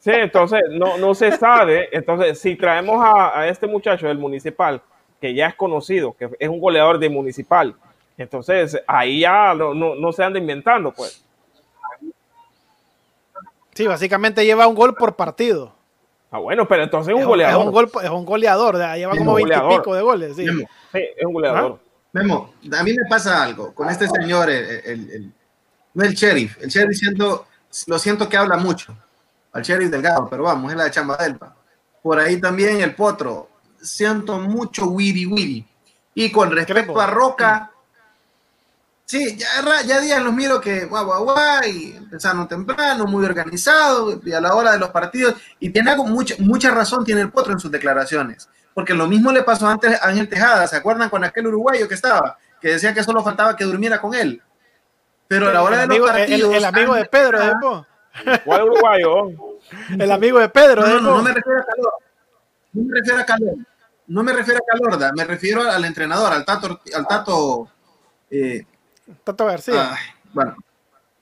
[0.00, 1.88] Sí, entonces no, no se sabe.
[1.92, 4.82] Entonces, si traemos a, a, este muchacho del municipal,
[5.20, 7.74] que ya es conocido, que es un goleador de municipal,
[8.16, 11.24] entonces ahí ya no, no, no se anda inventando, pues.
[13.74, 15.72] Sí, básicamente lleva un gol por partido.
[16.30, 17.60] Ah, bueno, pero entonces es un goleador.
[17.60, 20.36] Es un, gol, es un goleador, lleva como 20 y pico de goles.
[20.36, 21.78] Sí, sí es un goleador.
[22.12, 25.32] Memo, a mí me pasa algo con este señor, el, el,
[25.94, 27.46] no el sheriff, el sheriff siento,
[27.86, 28.96] lo siento que habla mucho,
[29.52, 31.54] al sheriff delgado, pero vamos, es la de Chamba Delpa.
[32.02, 33.47] Por ahí también el potro,
[33.80, 35.66] siento mucho wiri wiri.
[36.14, 37.70] Y con respecto a Roca,
[39.08, 39.46] Sí, ya,
[39.86, 44.40] ya días los miro que guau, guau, guau, y empezaron temprano, muy organizado, y a
[44.42, 47.58] la hora de los partidos, y tiene algo, mucha, mucha razón tiene el Potro en
[47.58, 51.46] sus declaraciones, porque lo mismo le pasó antes a Ángel Tejada, ¿se acuerdan con aquel
[51.46, 52.36] uruguayo que estaba?
[52.60, 54.42] Que decía que solo faltaba que durmiera con él.
[55.26, 56.54] Pero a la hora de los partidos...
[56.54, 58.40] El, amigo de Pedro, ¿eh?
[58.44, 59.30] ¿Cuál uruguayo?
[59.98, 61.92] El amigo de Pedro, no, no, no, me refiero a calor.
[62.72, 63.56] No me refiero a calor.
[64.08, 67.68] No me refiero a Calorda, me refiero al entrenador, al Tato, al Tato
[68.30, 68.64] eh,
[69.22, 69.98] Tato García.
[70.32, 70.56] bueno,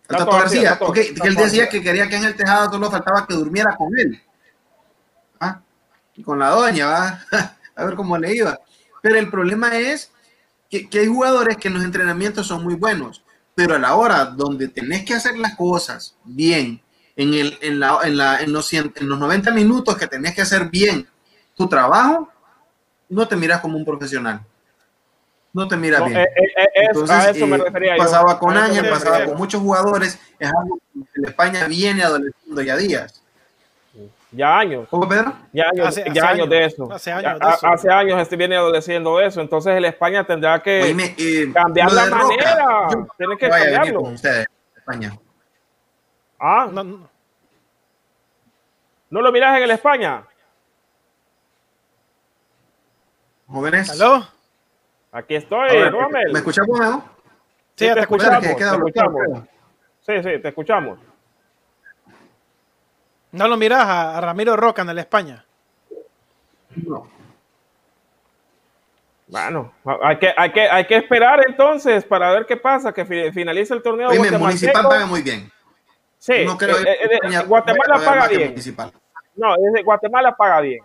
[0.07, 3.75] Tato, García, que él decía que quería que en el tejado solo faltaba que durmiera
[3.77, 4.23] con él.
[5.41, 5.61] ¿Ah?
[6.25, 7.21] Con la doña, va.
[7.75, 8.59] A ver cómo le iba.
[9.03, 10.13] Pero el problema es
[10.71, 13.25] que, hay jugadores que en los entrenamientos son muy buenos,
[13.57, 16.81] pero a la hora donde tenés que hacer las cosas bien,
[17.17, 20.43] en, el, en, la, en, la, en, los, en los 90 minutos que tenés que
[20.43, 21.09] hacer bien
[21.57, 22.29] tu trabajo,
[23.09, 24.41] no te miras como un profesional
[25.57, 26.19] no te mira bien.
[26.19, 30.49] Eh, eh, eh, a eso me refería pasaba con Ángel, pasaba con muchos jugadores, es
[30.49, 33.23] algo que en España viene adoleciendo ya días.
[34.33, 34.87] Ya años.
[34.91, 35.33] ¿Cómo, Pedro?
[35.55, 36.93] Ya años, hace, ya años, de eso.
[36.93, 37.67] Hace años, de eso.
[37.69, 39.41] hace años este viene adoleciendo eso.
[39.41, 40.95] Entonces el España tendrá que
[41.55, 42.89] cambiar la manera.
[43.17, 44.03] Tiene que cambiarlo.
[44.03, 45.19] Con ustedes, España.
[46.39, 47.09] Ah, no, no.
[49.09, 50.23] ¿No lo miras en el España?
[53.57, 53.89] Jóvenes.
[53.89, 54.23] ¿Aló?
[55.13, 56.31] Aquí estoy, Rommel.
[56.31, 57.05] ¿Me escuchamos, no?
[57.75, 58.43] Sí, te, escuchamos.
[58.43, 59.23] te escuchamos.
[60.03, 60.99] Sí, sí, te escuchamos.
[63.33, 65.43] ¿No lo miras a, Ramiro Roca en el España?
[66.87, 67.09] No.
[69.27, 73.73] Bueno, hay que, hay, que, hay que esperar entonces para ver qué pasa, que finalice
[73.73, 74.11] el torneo.
[74.11, 75.51] Oye, el municipal paga muy bien.
[76.19, 78.55] Sí, no creo eh, eh, Guatemala paga bien.
[79.35, 80.81] No, desde Guatemala paga bien.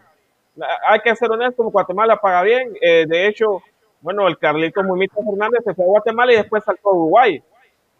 [0.87, 2.73] Hay que ser honesto, Guatemala paga bien.
[2.81, 3.61] Eh, de hecho,
[4.01, 7.43] bueno, el Carlito Mumito Fernández se fue a Guatemala y después saltó a Uruguay.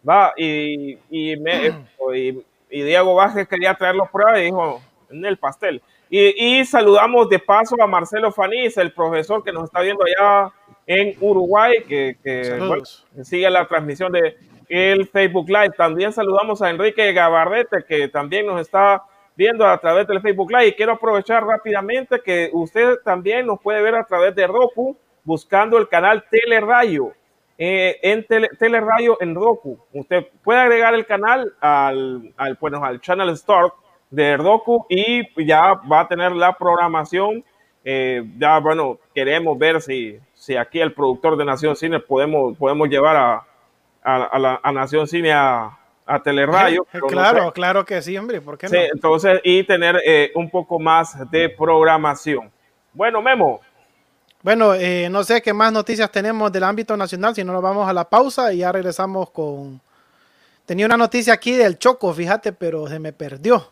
[0.08, 5.82] Va, y, y, y, Diego Vázquez quería traer los pruebas y dijo, en el pastel.
[6.10, 10.52] Y, saludamos de paso a Marcelo Fanís, el profesor que nos está viendo allá
[10.86, 12.18] en Uruguay, que,
[13.24, 14.36] sigue la transmisión de
[14.68, 15.72] el Facebook Live.
[15.78, 19.04] También saludamos a Enrique Gabardete, que también nos está
[19.36, 20.68] viendo a través del Facebook Live.
[20.68, 25.78] Y quiero aprovechar rápidamente que usted también nos puede ver a través de Roku buscando
[25.78, 27.14] el canal Telerayo.
[27.58, 29.78] Eh, en tele, Telerayo en Roku.
[29.94, 33.70] Usted puede agregar el canal al, al, bueno, al Channel Store
[34.10, 37.44] de Roku y ya va a tener la programación.
[37.84, 42.90] Eh, ya, bueno, queremos ver si, si aquí el productor de Nación Cine podemos, podemos
[42.90, 43.46] llevar a,
[44.04, 45.78] a, la, a Nación Cine a,
[46.14, 46.86] a Telerayo.
[47.08, 48.78] Claro, claro que sí, hombre, ¿por qué no?
[48.78, 52.52] entonces, y tener eh, un poco más de programación.
[52.94, 53.62] Bueno, Memo,
[54.44, 57.88] bueno, eh, no sé qué más noticias tenemos del ámbito nacional, si no nos vamos
[57.88, 59.80] a la pausa y ya regresamos con...
[60.66, 63.72] Tenía una noticia aquí del Choco, fíjate, pero se me perdió.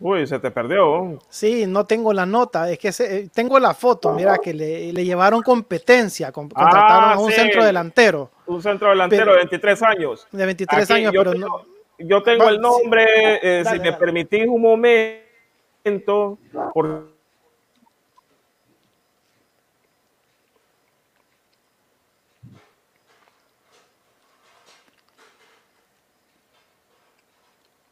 [0.00, 1.20] Uy, se te perdió.
[1.28, 5.42] Sí, no tengo la nota, es que eh, tengo la foto, mira que le, llevaron
[5.42, 8.30] competencia, contrataron ah, a un centro delantero.
[8.46, 10.26] Un centro delantero de 23 años.
[10.32, 11.71] De 23 años, pero no...
[12.04, 13.04] Yo tengo el nombre,
[13.42, 16.38] eh, si me permitís un momento,
[16.72, 17.12] por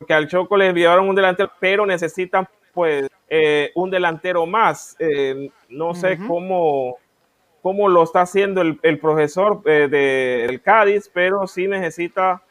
[0.06, 4.96] que al Choco le enviaron un delantero, pero necesitan pues eh, un delantero más.
[4.98, 6.96] Eh, no sé cómo,
[7.62, 12.42] cómo lo está haciendo el, profesor eh, del Cádiz, pero sí necesita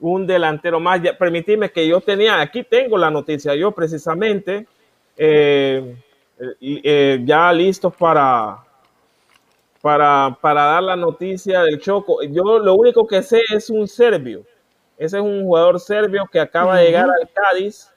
[0.00, 1.00] un delantero más.
[1.02, 4.66] Ya, permitidme que yo tenía, aquí tengo la noticia, yo precisamente,
[5.16, 5.80] ya
[7.52, 8.58] listos para,
[9.80, 12.22] para, para dar la noticia del Choco.
[12.22, 14.44] Yo lo único que sé es un serbio
[15.00, 17.90] ese es un jugador serbio que acaba de llegar al Cádiz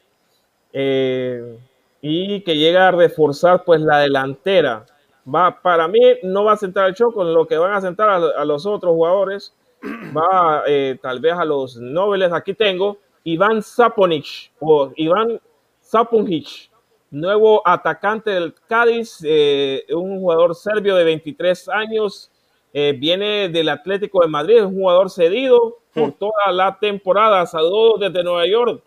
[0.71, 1.59] eh,
[1.99, 4.85] y que llega a reforzar pues la delantera.
[5.27, 8.09] va, para mí no va a sentar el show con lo que van a sentar
[8.09, 9.53] a, los otros jugadores.
[10.15, 12.31] Va eh, tal vez a los nobles.
[12.31, 15.39] Aquí tengo Iván Saponic o Iván
[15.81, 16.69] Saponic,
[17.11, 22.31] nuevo atacante del Cádiz, eh, un jugador serbio de 23 años,
[22.73, 26.13] eh, viene del Atlético de Madrid, es un jugador cedido por hmm.
[26.13, 27.45] toda la temporada.
[27.45, 28.81] Saludos desde Nueva York,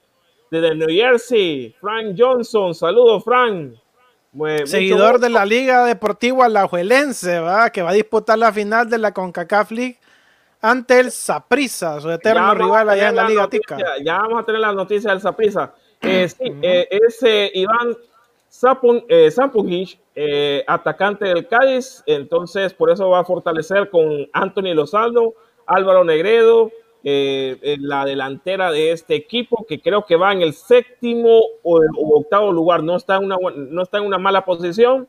[0.51, 3.75] desde New Jersey, Frank Johnson, saludos Frank.
[4.65, 7.71] Seguidor de la Liga Deportiva Alajuelense, ¿va?
[7.71, 9.99] que va a disputar la final de la CONCACAF League
[10.71, 13.79] ante el Saprissa, su eterno rival allá en la, Liga Tica.
[14.05, 15.73] Ya vamos a tener la noticia del Saprissa.
[16.03, 17.21] Eh, sí, eh, es
[17.55, 17.97] Iván
[18.49, 25.35] Sampungic, eh, atacante del Cádiz, entonces por eso va a fortalecer con Anthony Lozano,
[25.67, 26.71] Álvaro Negredo,
[27.09, 31.81] en la delantera de este equipo, que creo que va en el séptimo o,
[32.17, 35.07] octavo lugar, no está en una, no está en una mala posición,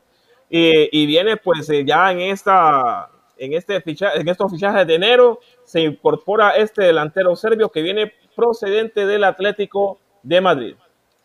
[0.47, 3.09] y viene pues ya en esta
[3.39, 9.05] en, este en estos fichajes de enero se incorpora este delantero serbio que viene procedente
[9.05, 10.75] del Atlético de Madrid.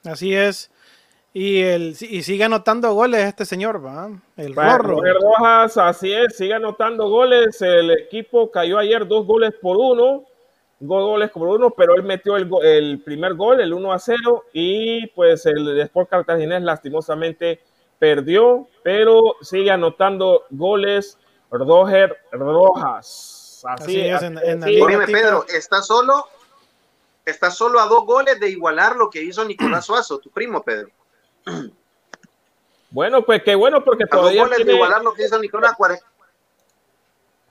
[0.04, 0.70] Así es.
[1.34, 4.10] Y, el, y sigue anotando goles este señor, ¿va?
[4.36, 5.00] El Rorro.
[5.00, 7.62] Rojas, así es, sigue anotando goles.
[7.62, 10.24] El equipo cayó ayer dos goles por uno,
[10.78, 14.44] dos goles por uno, pero él metió el, el primer gol, el 1 a 0,
[14.52, 17.60] y pues el Sport Cartaginés lastimosamente
[17.98, 21.18] perdió, pero sigue anotando goles
[21.52, 23.62] Roger Rojas.
[23.64, 24.22] Así, es.
[24.22, 26.26] En, Pedro, está solo,
[27.24, 30.88] está solo a dos goles de igualar lo que hizo Nicolás Suazo, tu primo, Pedro.
[32.94, 34.42] Bueno, pues qué bueno, porque todavía.
[34.42, 35.74] Dos goles de igualar lo que hizo Nicolás.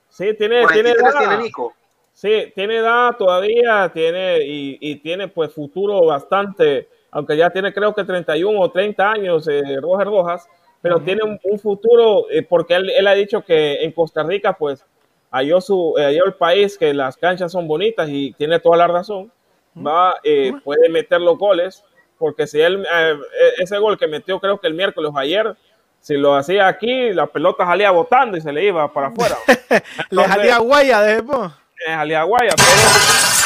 [0.08, 1.18] Sí, tiene, tiene edad.
[1.18, 1.74] Tiene Nico.
[2.12, 7.92] Sí, tiene edad todavía, tiene y, y, tiene pues futuro bastante, aunque ya tiene creo
[7.92, 10.46] que 31 o 30 años, eh, Roger Rojas
[10.82, 14.84] pero tiene un, futuro, eh, porque él, ha dicho que en Costa Rica, pues,
[15.30, 19.32] halló, su, eh, el país, que las canchas son bonitas y tiene toda la razón,
[19.74, 21.84] va, eh, puede meter los goles,
[22.18, 23.16] porque si él, e,
[23.62, 25.56] ese gol que metió creo que el miércoles ayer,
[26.00, 29.36] si lo hacía aquí, la pelota salía botando y se le iba para afuera.
[30.10, 31.52] le salía guaya después.
[31.86, 33.41] Le salía guaya, pero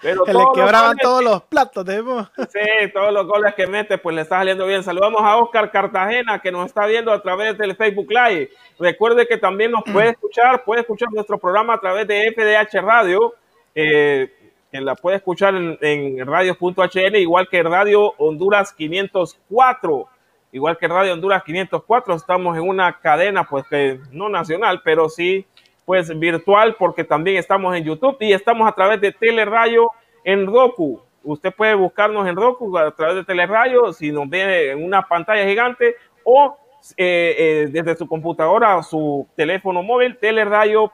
[0.00, 2.02] Pero le quebraban todos los platos, de
[2.48, 4.82] Sí, todos los goles que mete, pues le está saliendo bien.
[4.82, 8.50] Saludamos a Oscar Cartagena, que nos está viendo a través del Facebook Live.
[8.78, 13.34] Recuerde que también nos puede escuchar, puede escuchar nuestro programa a través de FDH Radio,
[13.74, 14.32] eh,
[14.70, 20.08] que la puede escuchar en, en radio.hn, igual que Radio Honduras 504.
[20.52, 25.44] Igual que Radio Honduras 504, estamos en una cadena, pues que no nacional, pero sí
[25.84, 29.90] pues virtual porque también estamos en YouTube y estamos a través de Telerayo
[30.24, 31.00] en Roku.
[31.22, 35.46] Usted puede buscarnos en Roku a través de Telerayo si nos ve en una pantalla
[35.46, 36.56] gigante o
[36.96, 40.90] eh, eh, desde su computadora o su teléfono móvil, telerayo.hn,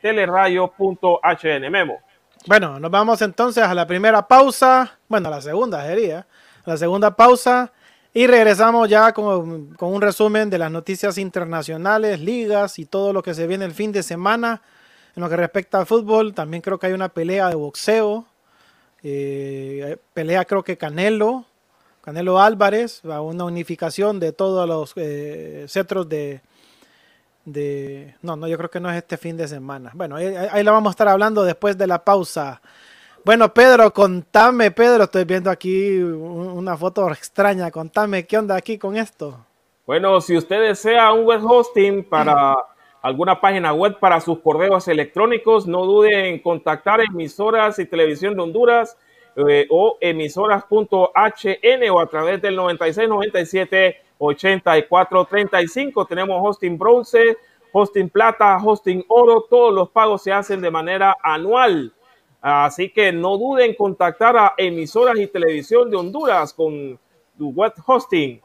[0.00, 1.98] telerayo.hn, Memo.
[2.46, 6.26] Bueno, nos vamos entonces a la primera pausa, bueno, a la segunda sería,
[6.66, 7.72] la segunda pausa
[8.12, 13.34] y regresamos ya con, un resumen de las noticias internacionales, ligas y todo lo que
[13.34, 14.62] se viene el fin de semana.
[15.14, 18.26] En lo que respecta al fútbol, también creo que hay una pelea de boxeo.
[19.02, 21.44] Eh, pelea creo que Canelo,
[22.02, 26.40] Canelo Álvarez, va una unificación de todos los eh, cetros de,
[27.44, 28.16] de...
[28.22, 29.92] No, no, yo creo que no es este fin de semana.
[29.94, 32.60] Bueno, ahí, ahí la vamos a estar hablando después de la pausa.
[33.22, 37.70] Bueno, Pedro, contame, Pedro, estoy viendo aquí una foto extraña.
[37.70, 39.44] Contame, ¿qué onda aquí con esto?
[39.86, 42.56] Bueno, si usted desea un web hosting para
[43.02, 48.42] alguna página web para sus correos electrónicos, no dude en contactar emisoras y televisión de
[48.42, 48.96] Honduras
[49.36, 56.06] eh, o emisoras.hn o a través del 9697 8435.
[56.06, 57.36] Tenemos hosting bronce,
[57.72, 59.46] hosting plata, hosting oro.
[59.48, 61.92] Todos los pagos se hacen de manera anual.
[62.40, 66.98] Así que no duden en contactar a emisoras y televisión de Honduras con
[67.36, 68.40] tu web hosting.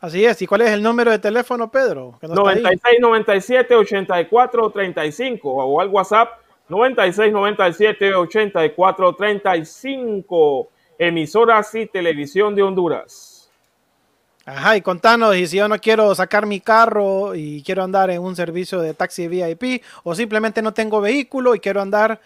[0.00, 0.40] Así es.
[0.40, 2.18] ¿Y cuál es el número de teléfono, Pedro?
[2.22, 10.68] 96 97 84 35 o al WhatsApp 96 97 84 35.
[10.98, 13.38] Emisoras y televisión de Honduras.
[14.44, 18.22] Ajá, y contanos, y si yo no quiero sacar mi carro y quiero andar en
[18.22, 22.18] un servicio de taxi VIP, o simplemente no tengo vehículo y quiero andar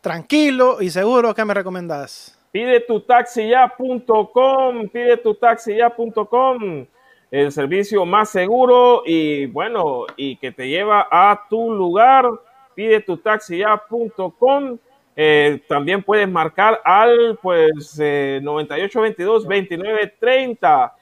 [0.00, 2.36] tranquilo y seguro, ¿qué me recomendás?
[2.52, 6.86] Pide tu taxiya.com, pide tu taxiya.com,
[7.30, 12.28] el servicio más seguro y bueno, y que te lleva a tu lugar.
[12.74, 14.78] Pide tu taxiya.com
[15.16, 20.92] Eh, también puedes marcar al pues eh, 9822-2930.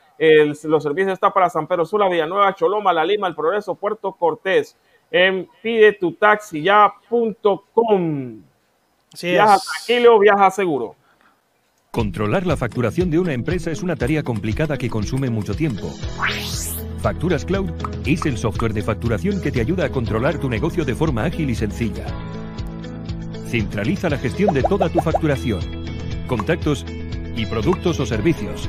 [0.65, 4.77] los servicios están para San Pedro Sula, Villanueva, Choloma, La Lima, El Progreso, Puerto Cortés.
[5.11, 8.43] En pide tu taxi ya.com.
[9.21, 10.97] Viaja tranquilo, viaja seguro.
[11.91, 15.91] Controlar la facturación de una empresa es una tarea complicada que consume mucho tiempo.
[17.01, 17.71] Facturas Cloud
[18.07, 21.49] es el software de facturación que te ayuda a controlar tu negocio de forma ágil
[21.49, 22.07] y sencilla.
[23.47, 25.61] Centraliza la gestión de toda tu facturación,
[26.27, 26.85] contactos
[27.37, 28.69] y productos o servicios.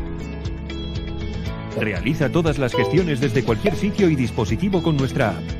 [1.77, 5.58] Realiza todas las gestiones desde cualquier sitio y dispositivo con nuestra app.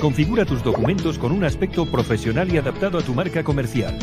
[0.00, 3.98] Configura tus documentos con un aspecto profesional y adaptado a tu marca comercial.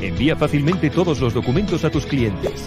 [0.00, 2.66] Envía fácilmente todos los documentos a tus clientes.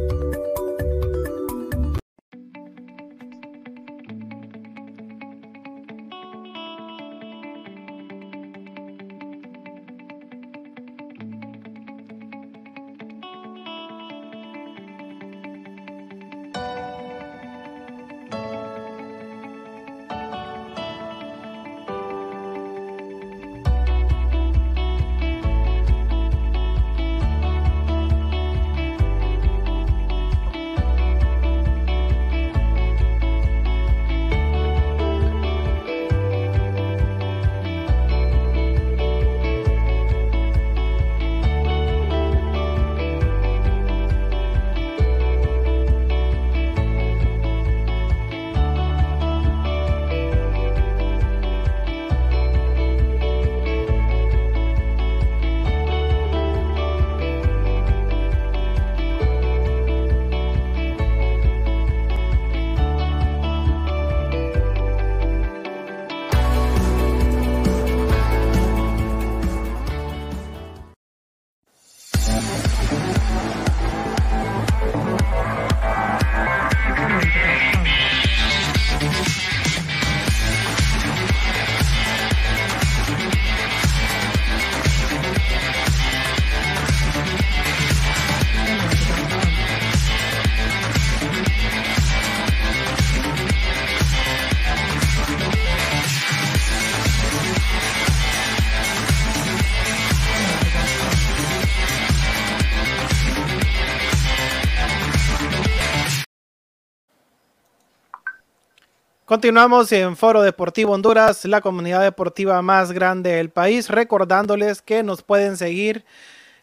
[109.31, 115.23] Continuamos en Foro Deportivo Honduras, la comunidad deportiva más grande del país, recordándoles que nos
[115.23, 116.03] pueden seguir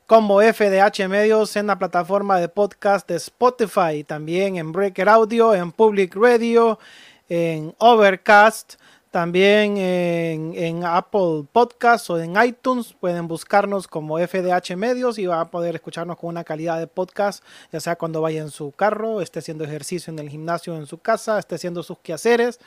[0.07, 5.73] como FDH Medios en la plataforma de podcast de Spotify, también en Breaker Audio, en
[5.73, 6.79] Public Radio,
[7.31, 8.75] en Overcast,
[9.11, 15.51] también en, Apple Podcasts o en iTunes pueden buscarnos como FDH Medios y va a
[15.51, 17.43] poder escucharnos con una calidad de podcast,
[17.73, 20.99] ya sea cuando vaya en su carro, esté haciendo ejercicio en el gimnasio en su
[20.99, 22.61] casa, esté haciendo sus quehaceres.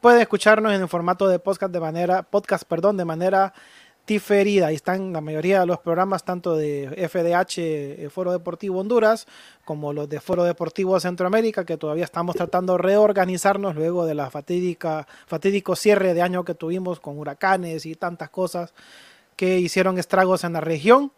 [0.00, 3.54] Puede escucharnos en el formato de podcast de manera, podcast, perdón, de manera
[4.06, 4.68] diferida.
[4.68, 9.26] Ahí están la mayoría de los programas, tanto de FDH, eh, Foro Deportivo Honduras,
[9.64, 14.30] como los de Foro Deportivo Centroamérica, que todavía estamos tratando de reorganizarnos luego de la
[14.30, 18.72] fatídica, fatídico cierre de año que tuvimos con huracanes y tantas cosas
[19.34, 21.12] que hicieron estragos en la región.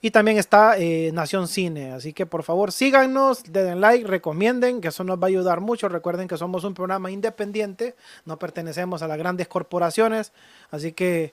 [0.00, 1.92] Y también está eh, Nación Cine.
[1.92, 5.88] Así que por favor síganos, den like, recomienden, que eso nos va a ayudar mucho.
[5.88, 7.94] Recuerden que somos un programa independiente,
[8.26, 10.34] no pertenecemos a las grandes corporaciones.
[10.70, 11.32] Así que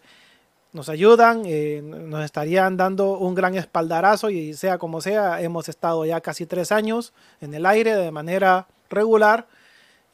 [0.74, 6.06] nos ayudan, eh, nos estarían dando un gran espaldarazo y sea como sea, hemos estado
[6.06, 9.48] ya casi tres años en el aire de manera regular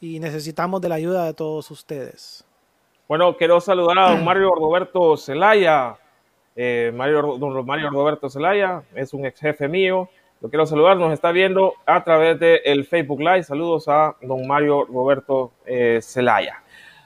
[0.02, 2.44] y necesitamos de la ayuda de todos ustedes.
[3.08, 5.96] Bueno, quiero saludar a don Mario Roberto Zelaya.
[6.56, 10.10] Eh, Mario, don Mario Roberto Zelaya es un ex jefe mío.
[10.42, 13.44] Lo quiero saludar, nos está viendo a través del el Facebook Live.
[13.44, 16.62] Saludos a don Mario Roberto eh, Zelaya.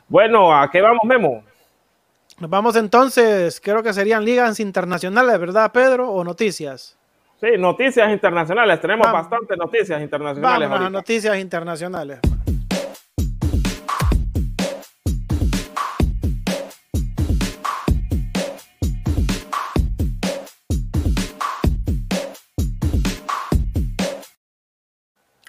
[0.08, 1.43] Bueno, ¿a qué vamos, Memo?
[2.41, 6.09] Nos vamos entonces, creo que serían ligas internacionales, ¿verdad, Pedro?
[6.09, 6.97] ¿O noticias?
[7.39, 8.81] Sí, noticias internacionales.
[8.81, 10.67] Tenemos bastantes noticias internacionales.
[10.67, 12.17] Vamos a noticias internacionales.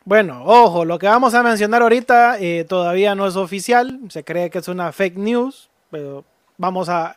[0.05, 4.51] Bueno, ojo, lo que vamos a mencionar ahorita eh, todavía no es oficial, se cree
[4.51, 6.26] que es una fake news, pero
[6.57, 7.17] vamos a,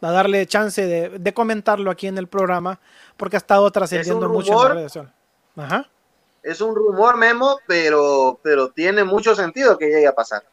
[0.00, 2.80] a darle chance de, de, comentarlo aquí en el programa
[3.16, 5.14] porque ha estado trascendiendo mucho en redes sociales.
[5.56, 5.88] Ajá.
[6.42, 10.44] Es un rumor, Memo, pero, pero tiene mucho sentido que llegue a pasar.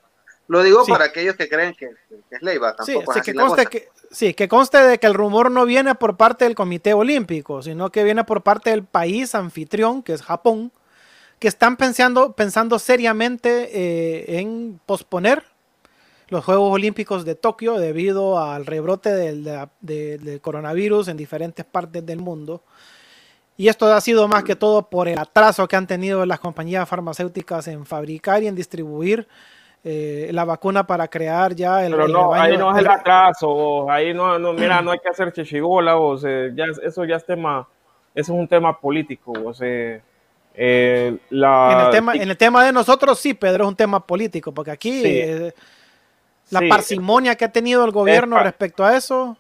[0.48, 0.92] Lo digo sí.
[0.92, 2.76] para aquellos que creen que, que es Leiva.
[2.76, 5.52] Tampoco sí, es así que la conste que, sí, que conste de que el rumor
[5.52, 10.02] no viene por parte del Comité Olímpico, sino que viene por parte del país anfitrión,
[10.02, 10.72] que es Japón,
[11.40, 15.44] que están pensando, pensando seriamente eh, en posponer
[16.32, 21.66] los Juegos Olímpicos de Tokio debido al rebrote del, de, de, del coronavirus en diferentes
[21.66, 22.64] partes del mundo.
[23.58, 26.88] Y esto ha sido más que todo por el atraso que han tenido las compañías
[26.88, 29.28] farmacéuticas en fabricar y en distribuir
[29.84, 31.92] eh, la vacuna para crear ya el.
[31.92, 35.10] Pero el no, ahí no es el atraso, ahí no, no, mira, no hay que
[35.10, 35.98] hacer chichigola,
[36.56, 37.68] ya, eso ya es tema,
[38.16, 40.02] eso es un tema político, sea,
[40.54, 41.74] eh, la...
[41.74, 44.72] En el, tema, en el tema de nosotros, sí, Pedro, es un tema político, porque
[44.72, 45.08] aquí Sí.
[45.08, 45.54] eh,
[46.52, 46.68] la Sí.
[46.68, 49.38] parsimonia que ha tenido el gobierno respecto a eso.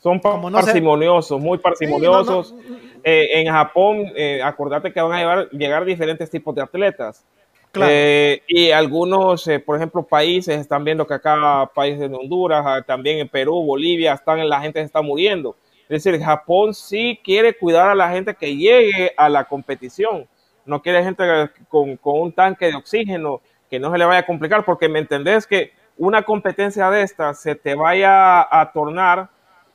[0.00, 2.48] son no parsimoniosos, muy parsimoniosos.
[2.48, 6.54] Sí, no, no, Eh, en Japón, eh, acordate que van a llevar, llegar diferentes tipos
[6.54, 7.24] de atletas.
[7.72, 7.90] Claro.
[7.92, 12.82] Eh, y algunos, eh, por ejemplo, países están viendo que acá, países de Honduras, ah,
[12.86, 15.56] también en Perú, Bolivia, están, la gente se está muriendo.
[15.88, 20.26] Es decir, Japón sí quiere cuidar a la gente que llegue a la competición.
[20.66, 21.24] No quiere gente
[21.68, 24.98] con, con un tanque de oxígeno que no se le vaya a complicar, porque me
[24.98, 29.28] entendés que una competencia de esta se te vaya a tornar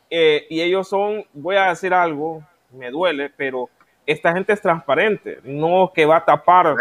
[0.09, 3.69] eh, y ellos son, voy a decir algo, me duele, pero
[4.05, 6.75] esta gente es transparente, no que va a tapar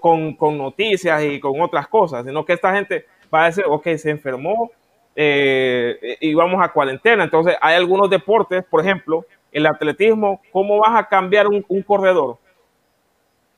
[0.00, 3.86] con- con noticias y con otras cosas, sino que esta gente va a decir, ok,
[3.96, 4.70] se enfermó
[5.14, 7.24] eh, y vamos a cuarentena.
[7.24, 12.36] Entonces, hay algunos deportes, por ejemplo, el atletismo, ¿cómo vas a cambiar un, un corredor?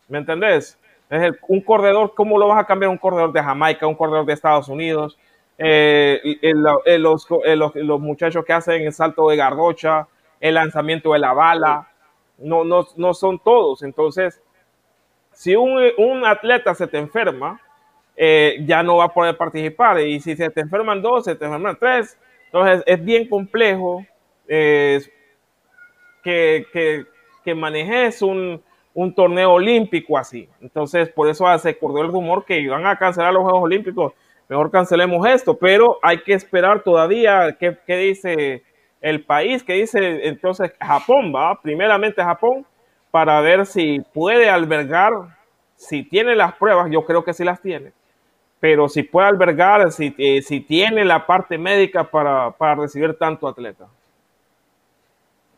[0.08, 0.78] ¿Me entendés?
[1.12, 4.26] Es el- un corredor, ¿cómo lo vas a cambiar un corredor de Jamaica, un corredor
[4.26, 5.18] de Estados Unidos?
[5.58, 7.28] Eh, el- el- los,
[7.74, 10.08] los- muchachos que hacen el salto de garrocha,
[10.40, 11.88] el lanzamiento de la bala,
[12.38, 13.82] no, no, no son todos.
[13.84, 14.42] Entonces,
[15.32, 17.60] si un, un atleta se te enferma,
[18.16, 20.00] eh, ya no va a poder participar.
[20.00, 22.18] Y si se te enferman dos, se te enferman tres.
[22.46, 24.06] Entonces, es bien complejo
[24.48, 25.00] eh,
[26.22, 27.06] que, que,
[27.44, 28.62] que manejes un,
[28.94, 30.48] un torneo olímpico así.
[30.60, 34.12] Entonces, por eso se corrió el rumor que iban a cancelar los Juegos Olímpicos.
[34.48, 38.62] Mejor cancelemos esto, pero hay que esperar todavía qué, qué dice
[39.00, 42.66] el país, qué dice entonces Japón, va, primeramente Japón,
[43.10, 45.12] para ver si puede albergar,
[45.74, 47.92] si tiene las pruebas, yo creo que sí las tiene,
[48.60, 53.48] pero si puede albergar, si, eh, si tiene la parte médica para, para recibir tanto
[53.48, 53.88] atleta.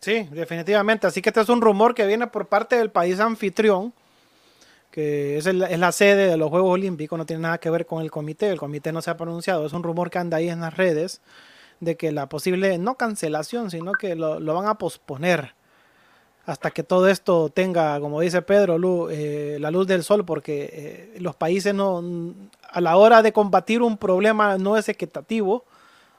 [0.04, 1.06] Sí, definitivamente.
[1.06, 3.94] Así que este es un rumor que viene por parte del país anfitrión,
[4.90, 8.10] que es, la sede de los Juegos Olímpicos, no tiene nada que ver con el
[8.10, 10.76] comité, el comité no se ha pronunciado, es un rumor que anda ahí en las
[10.76, 11.22] redes
[11.80, 15.54] de que la posible, no cancelación, sino que lo, van a posponer
[16.44, 20.68] hasta que todo esto tenga, como dice Pedro, lu- eh, la luz del sol, porque
[21.14, 22.04] eh, los países no,
[22.70, 25.64] a la hora de combatir un problema no es equitativo.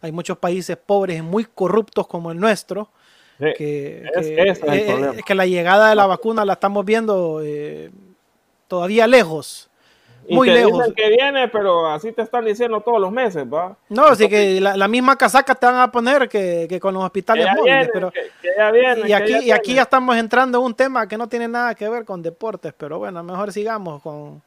[0.02, 2.90] Hay muchos países pobres y muy corruptos como el nuestro,
[3.38, 6.86] Sí, que, es- que- es eh, eh, que la llegada de la vacuna la estamos
[6.86, 7.92] viendo eh,
[8.68, 9.70] todavía lejos,
[10.28, 10.74] Y muy te lejos.
[10.80, 13.76] dicen que viene, pero así te están diciendo todos los meses, ¿va?
[13.90, 17.04] No, así que la, la misma casaca te van a poner que, que con los
[17.04, 20.74] hospitales móviles, viene, pero viene, y aquí, ya y aquí ya estamos entrando en un
[20.74, 24.42] tema que no tiene nada que ver con deportes, pero bueno, mejor sigamos con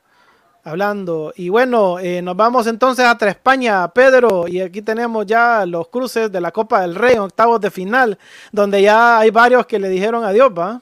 [0.68, 1.32] hablando.
[1.36, 6.30] Y bueno, eh, nos vamos entonces a España, Pedro, y aquí tenemos ya los cruces
[6.30, 8.18] de la Copa del Rey en octavos de final,
[8.52, 10.80] donde ya hay varios que le dijeron adiós, ¿va?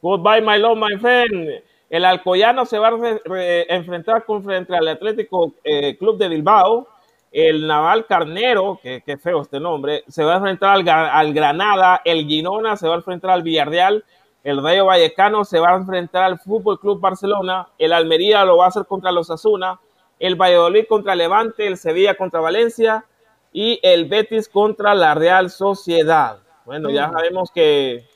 [0.00, 1.48] Goodbye, my love, my friend.
[1.90, 6.28] El Alcoyano se va a re- re- enfrentar con, frente al Atlético eh, Club de
[6.28, 6.88] Bilbao.
[7.30, 12.00] El Naval Carnero, que, feo este nombre, se va a enfrentar al, al Granada.
[12.04, 14.04] El Girona se va a enfrentar al Villarreal.
[14.44, 17.68] El Rayo Vallecano se va a enfrentar al Fútbol Club Barcelona.
[17.78, 19.80] El Almería lo va a hacer contra los Asuna.
[20.20, 21.66] El Valladolid contra Levante.
[21.66, 23.04] El Sevilla contra Valencia.
[23.52, 26.38] Y el Betis contra la Real Sociedad.
[26.64, 28.06] Bueno, ya sabemos que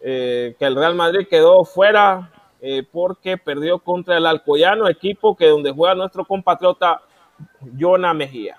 [0.00, 5.48] eh, que el Real Madrid quedó fuera eh, porque perdió contra el Alcoyano, equipo que
[5.48, 7.02] donde juega nuestro compatriota
[7.78, 8.56] Jonah Mejía.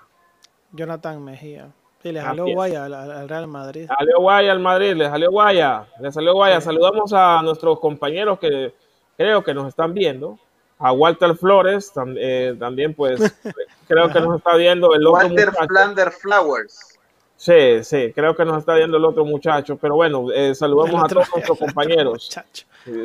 [0.72, 1.70] Jonathan Mejía.
[2.02, 2.54] Sí, le es.
[2.54, 3.86] guaya al, al Real Madrid.
[3.86, 6.60] Salió guaya al Madrid, le salió guaya, le salió guaya.
[6.60, 8.72] Saludamos a nuestros compañeros que
[9.16, 10.38] creo que nos están viendo.
[10.78, 13.20] A Walter Flores tam- eh, también, pues
[13.86, 15.66] creo que nos está viendo el otro Walter muchacho.
[15.68, 16.98] Flander Flowers.
[17.36, 19.76] Sí, sí, creo que nos está viendo el otro muchacho.
[19.76, 22.30] Pero bueno, eh, saludamos a todos nuestros compañeros.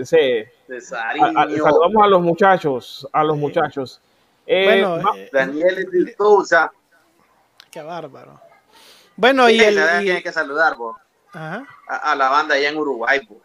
[0.06, 1.24] Sí, Cesario.
[1.64, 4.02] saludamos a los muchachos, a los muchachos.
[4.48, 6.72] Eh, bueno, eh, Daniel de Sousa.
[7.72, 8.40] Qué bárbaro.
[9.16, 9.76] Bueno, y el.
[10.04, 10.10] Y...
[10.12, 10.98] Hay que saludar, vos.
[11.34, 13.42] A, a, la banda allá en Uruguay, pues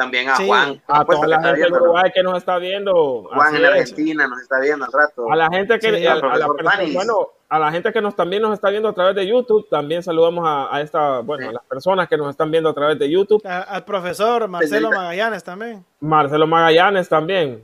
[0.00, 0.82] también a Juan.
[0.88, 3.28] A toda la gente de Uruguay que nos está viendo.
[3.34, 5.30] Juan en Argentina nos está viendo al rato.
[5.30, 6.46] A la gente que, a, la
[6.94, 10.02] bueno, a la gente que nos también nos está viendo a través de YouTube, también
[10.02, 13.42] saludamos a, esta, bueno, a las personas que nos están viendo a través de YouTube.
[13.44, 15.84] al profesor Marcelo Magallanes también.
[16.00, 17.62] Marcelo Magallanes también,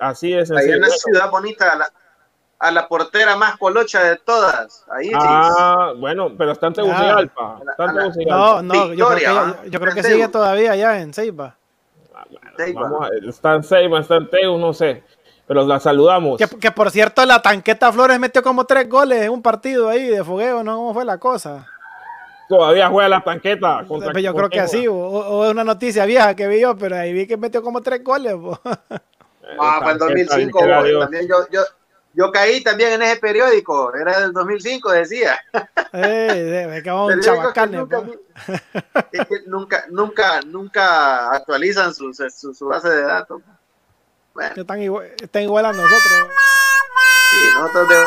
[0.00, 0.50] así es.
[0.50, 1.90] Hay una ciudad bonita,
[2.58, 4.84] a la portera más colocha de todas.
[4.90, 7.60] Ahí ah, bueno, pero está en Tegucigalpa.
[8.26, 11.56] No, no, yo creo que, yo creo que sigue todavía allá en Ceiba.
[12.74, 15.04] Vamos está en Seiba, está en Teu, no sé.
[15.46, 16.38] Pero la saludamos.
[16.60, 20.22] Que, por cierto, la tanqueta Flores metió como tres goles en un partido ahí de
[20.22, 20.76] fogueo, ¿no?
[20.76, 21.66] ¿Cómo fue la cosa?
[22.48, 23.84] Todavía juega la tanqueta.
[23.86, 27.12] Contra yo creo que sí, o, es una noticia vieja que vi yo, pero ahí
[27.12, 28.34] vi que metió como tres goles.
[29.58, 30.58] Ah, fue el 2005.
[31.00, 31.62] También yo, yo,
[32.14, 35.38] yo caí también en ese periódico, era del 2005, decía.
[35.92, 37.80] Eh, me un chabacanes.
[37.80, 38.02] Nunca,
[39.10, 43.40] es que nunca, nunca, nunca actualizan su, su, base de datos.
[44.34, 44.54] Bueno.
[44.54, 46.28] Están, igual, están igual a nosotros.
[47.30, 48.06] Sí, nosotros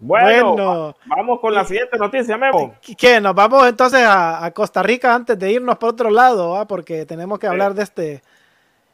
[0.00, 2.74] Bueno, vamos con la siguiente noticia, Memo.
[2.96, 3.20] ¿Qué?
[3.20, 6.66] Nos vamos entonces a, Costa Rica antes de irnos por otro lado, ¿ah?
[6.66, 8.22] porque tenemos que hablar de este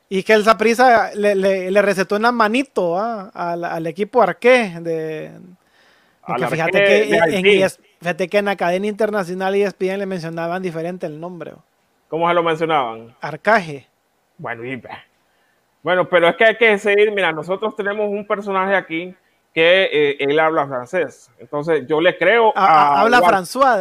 [0.08, 3.30] y que el Zaprisa le, le, recetó una manito ¿ah?
[3.34, 4.72] al, equipo Arqué.
[4.80, 5.32] De,
[6.48, 11.54] fíjate, que en, fíjate que en la cadena internacional ESPN le mencionaban diferente el nombre.
[12.08, 13.16] ¿Cómo se lo mencionaban?
[13.20, 13.88] Arcaje.
[14.38, 14.62] Bueno,
[15.82, 17.10] bueno, pero es que hay que seguir.
[17.10, 19.14] Mira, nosotros tenemos un personaje aquí
[19.52, 21.32] que eh, él habla francés.
[21.38, 23.00] Entonces yo le creo a.
[23.00, 23.76] habla François,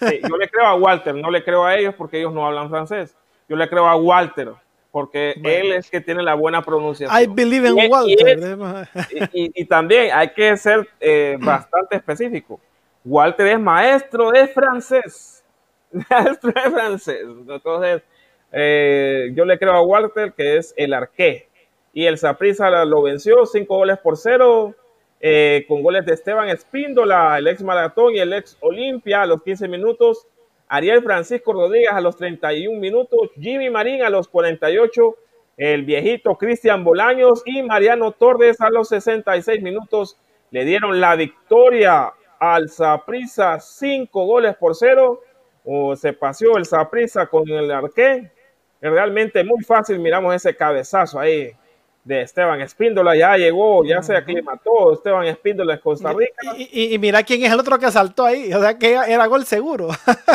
[0.00, 2.70] sí, yo le creo a Walter, no le creo a ellos porque ellos no hablan
[2.70, 3.16] francés.
[3.48, 4.54] Yo le creo a Walter
[4.94, 7.20] porque él es que tiene la buena pronunciación.
[7.20, 8.88] I believe in Walter.
[9.32, 12.60] Y, también hay que ser eh, bastante específico.
[13.04, 15.44] Walter es maestro de francés.
[15.90, 17.22] Maestro de francés.
[17.24, 18.02] Entonces,
[18.52, 21.48] eh, yo le creo a Walter que es el arqué.
[21.92, 24.76] Y el Saprissa lo venció, cinco goles por cero,
[25.20, 29.42] eh, con goles de Esteban Espíndola, el ex maratón y el ex Olimpia a los
[29.42, 30.28] 15 minutos
[30.68, 35.16] Ariel Francisco Rodríguez a los 31 minutos, Jimmy Marín a los 48,
[35.56, 40.18] el viejito Cristian Bolaños y Mariano Torres a los 66 minutos
[40.50, 45.20] le dieron la victoria al Saprisa, cinco goles por cero.
[45.64, 48.30] O se paseó el Saprisa con el Arqué.
[48.80, 51.52] Realmente muy fácil, miramos ese cabezazo ahí
[52.04, 56.54] de Esteban Espíndola, ya llegó, ya se aclimató Esteban Espíndola de Costa Rica.
[56.56, 59.88] Y, mira quién es el otro que saltó ahí, o sea que era gol seguro.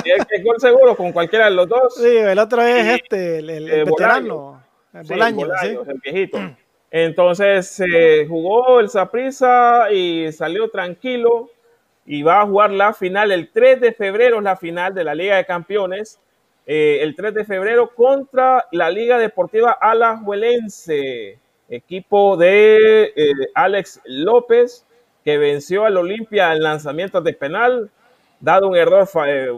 [0.04, 1.96] es gol seguro con cualquiera de los dos.
[1.96, 4.64] Sí, el otro es este, el, eh, veterano,
[4.94, 6.40] el, el viejito.
[6.92, 11.52] Entonces se jugó el Saprisa y salió tranquilo
[12.04, 15.38] y va a jugar la final el 3 de febrero, la final de la Liga
[15.38, 16.20] de Campeones.
[16.66, 21.38] Eh, el 3 de febrero contra la Liga Deportiva Alajuelense
[21.70, 24.86] equipo de eh, Alex López,
[25.24, 27.90] que venció al Olimpia en lanzamientos de penal,
[28.40, 29.52] dado un error eh,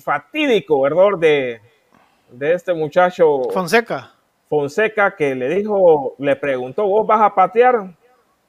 [0.00, 1.60] fatídico error de,
[2.30, 4.12] de este muchacho Fonseca.
[4.48, 7.94] Fonseca, que le dijo, le preguntó, ¿vos vas a patear?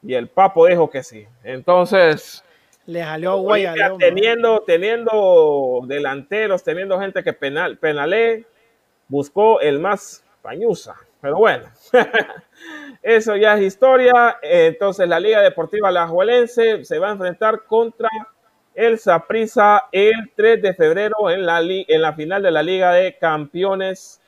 [0.04, 1.26] Y el papo dijo que sí.
[1.44, 2.44] Entonces,
[2.86, 3.04] le.
[4.00, 8.46] Teniendo, teniendo delanteros, teniendo gente que penal, penalé,
[9.08, 10.96] buscó el más pañusa.
[11.20, 11.66] Pero bueno,
[13.08, 14.38] eso ya es historia.
[14.42, 18.10] Entonces la Liga Deportiva Alajuelense se va a enfrentar contra
[18.76, 23.18] el Saprissa el 3 de febrero en la, en la final de la Liga de
[23.18, 24.20] Campeones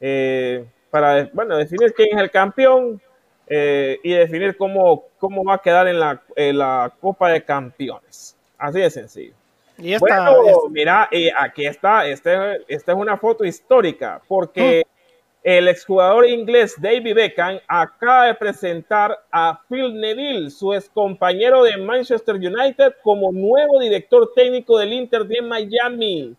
[0.00, 3.02] eh, para bueno, definir quién es el campeón
[3.48, 8.36] eh, y definir cómo, cómo va a quedar en la, la Copa de Campeones.
[8.56, 9.34] Así de sencillo.
[9.76, 14.84] Y bueno, mira, aquí está, este, esta es una foto histórica porque...
[14.86, 14.99] Mm.
[15.42, 22.34] El exjugador inglés David Beckham acaba de presentar a Phil Neville, su excompañero de Manchester
[22.34, 26.36] United, como nuevo director técnico del Inter de Miami.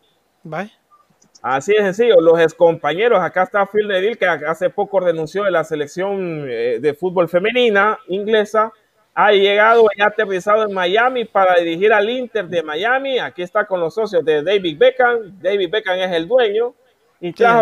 [1.41, 5.63] Así es sencillo, los excompañeros, acá está Phil Neville, que hace poco renunció de la
[5.63, 8.71] selección eh, de fútbol femenina inglesa,
[9.15, 13.17] ha llegado y ha aterrizado en Miami para dirigir al Inter de Miami.
[13.17, 15.39] Aquí está con los socios de David Beckham.
[15.41, 16.75] David Beckham es el dueño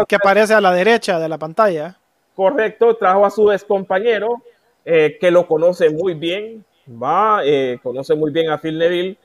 [0.08, 1.98] que aparece a la derecha de la pantalla.
[2.36, 4.42] Correcto, trajo a su ex compañero,
[4.86, 9.18] eh, que lo conoce muy bien, va, eh, conoce muy bien a Phil Neville,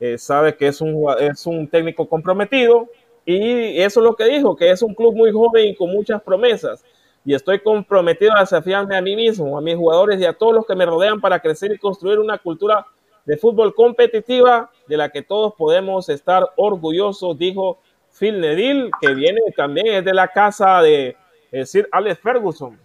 [0.00, 2.88] eh, sabe que es un, es un técnico comprometido,
[3.26, 6.22] y eso es lo que dijo, que es un club muy joven y con muchas
[6.22, 6.82] promesas.
[7.24, 10.66] Y estoy comprometido a desafiarme a mí mismo, a mis jugadores y a todos los
[10.66, 12.84] que me rodean para crecer y construir una cultura
[13.24, 17.78] de fútbol competitiva de la que todos podemos estar orgullosos, dijo
[18.18, 21.16] Phil Neville, que viene también es de la casa de
[21.64, 22.78] Sir Alex Ferguson,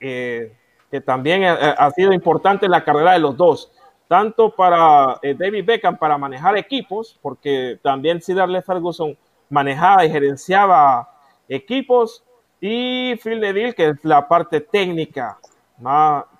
[0.00, 0.52] eh,
[0.90, 3.72] que también ha, sido importante en la carrera de los dos,
[4.08, 9.16] tanto para eh, David Beckham para manejar equipos, porque también Sir Alex Ferguson
[9.48, 11.08] manejaba y gerenciaba
[11.48, 12.24] equipos,
[12.60, 15.38] y Phil Neville, que es la parte técnica,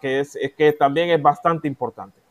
[0.00, 2.23] que, es, que también es bastante importante.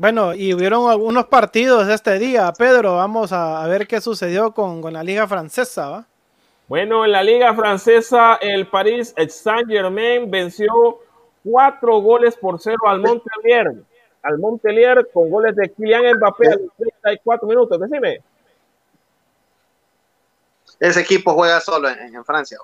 [0.00, 2.96] Bueno, y hubieron algunos partidos este día, Pedro.
[2.96, 6.06] Vamos a, ver qué sucedió con, la Liga Francesa.
[6.68, 11.00] Bueno, en la Liga Francesa, el Paris Saint-Germain venció
[11.44, 13.74] cuatro goles por cero al Montpellier.
[14.22, 17.78] Al Montpellier con goles de Kylian Mbappé a los 34 minutos.
[17.78, 18.22] Decime.
[20.78, 22.56] Ese equipo juega solo en, Francia.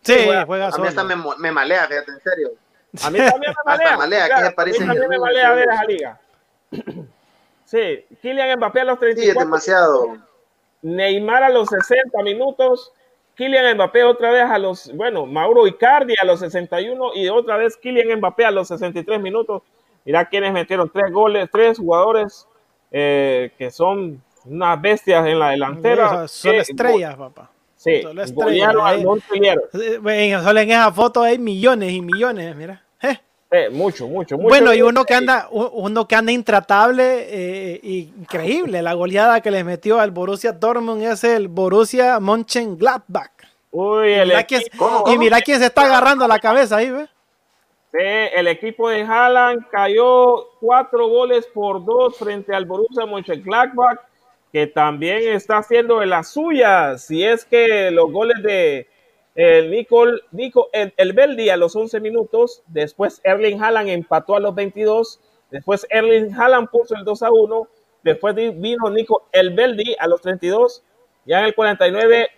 [0.00, 0.14] Sí,
[0.46, 0.84] juega, solo.
[0.84, 2.52] A mí hasta me, malea, fíjate, en serio.
[3.02, 3.96] A mí también me malea.
[3.98, 6.20] malea, a mí también me malea ver esa liga.
[7.72, 9.32] Sí, Kylian Mbappé a los 34.
[9.32, 10.18] Sí, demasiado.
[10.82, 12.92] Neymar a los 60 minutos.
[13.34, 17.78] Kylian Mbappé otra vez a los, bueno, Mauro Icardi a los 61 y otra vez
[17.78, 19.62] Kylian Mbappé a los 63 minutos.
[20.04, 22.46] Mira quienes metieron tres goles, tres jugadores
[22.90, 26.28] eh, que son unas bestias en la delantera.
[26.28, 27.50] Son, estrellas, papá.
[27.76, 28.74] Sí, son estrellas.
[30.44, 32.84] Solo en esa foto hay millones y millones, mira.
[33.00, 33.18] Eh
[33.70, 34.48] mucho, mucho, mucho.
[34.48, 38.82] Bueno, y uno que anda, uno que anda intratable, eh, increíble.
[38.82, 43.30] La goleada que le metió al Borussia Dortmund es el Borussia Mönchengladbach.
[43.70, 44.32] Uy, el
[45.06, 47.08] y mira quién se está agarrando la cabeza ahí, ¿ves?
[47.90, 53.98] Sí, el equipo de Haaland cayó cuatro goles por dos frente al Borussia Mönchengladbach,
[54.50, 57.04] que también está haciendo de las suyas.
[57.04, 58.88] Si es que los goles de
[59.34, 64.40] el Nicole, Nico, el, el Beldi a los 11 minutos, después Erling Haaland empató a
[64.40, 65.20] los 22,
[65.50, 67.68] después Erling Haaland puso el 2 a 1,
[68.04, 70.82] después vino Nico el Beldi a los 32,
[71.24, 72.28] ya en el 49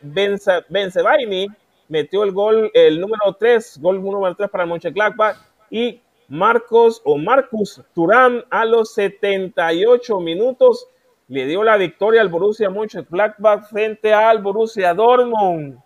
[0.68, 1.48] Benzebaini
[1.88, 5.36] metió el gol, el número 3, gol número 3 para el Mönchengladbach
[5.70, 10.88] y Marcos o Marcus Turán a los 78 minutos
[11.28, 15.78] le dio la victoria al Borussia Mönchengladbach frente al Borussia Dortmund.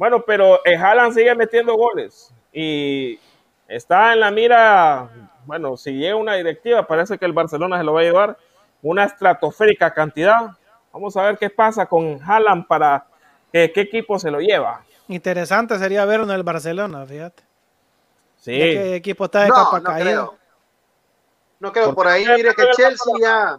[0.00, 3.20] Bueno, pero el Haaland sigue metiendo goles y
[3.68, 5.10] está en la mira.
[5.44, 8.38] Bueno, si llega una directiva, parece que el Barcelona se lo va a llevar
[8.80, 10.52] una estratosférica cantidad.
[10.90, 13.04] Vamos a ver qué pasa con Haaland para
[13.52, 14.82] qué equipo se lo lleva.
[15.08, 17.42] Interesante sería verlo en el Barcelona, fíjate.
[18.38, 18.52] Sí.
[18.52, 20.38] ¿Qué equipo está de no, capa no Creo.
[21.58, 23.58] No creo, por ahí mire que Chelsea ya.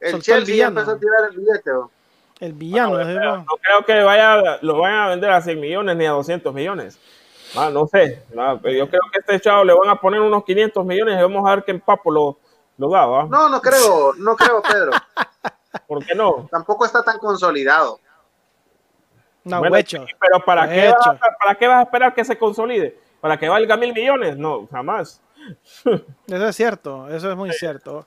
[0.00, 1.70] El Chelsea ya empezó a tirar el billete.
[2.40, 2.98] El villano.
[2.98, 6.98] no, creo que vaya, lo vayan a vender a 100 millones ni a 200 millones.
[7.54, 8.22] Ah, no sé.
[8.62, 11.46] pero yo creo que este chavo le van a poner unos 500 millones y vamos
[11.46, 12.38] a ver que en Papo lo,
[12.78, 13.26] lo da.
[13.26, 14.92] No, no creo, no creo, Pedro.
[15.86, 16.48] ¿Por qué no?
[16.50, 18.00] Tampoco está tan consolidado.
[19.44, 20.04] No, hecho.
[20.18, 22.98] Pero ¿para qué, vas ¿para qué vas a esperar que se consolide?
[23.20, 24.36] ¿Para que valga mil millones?
[24.36, 25.20] No, jamás.
[26.26, 28.06] Eso es cierto, eso es muy cierto.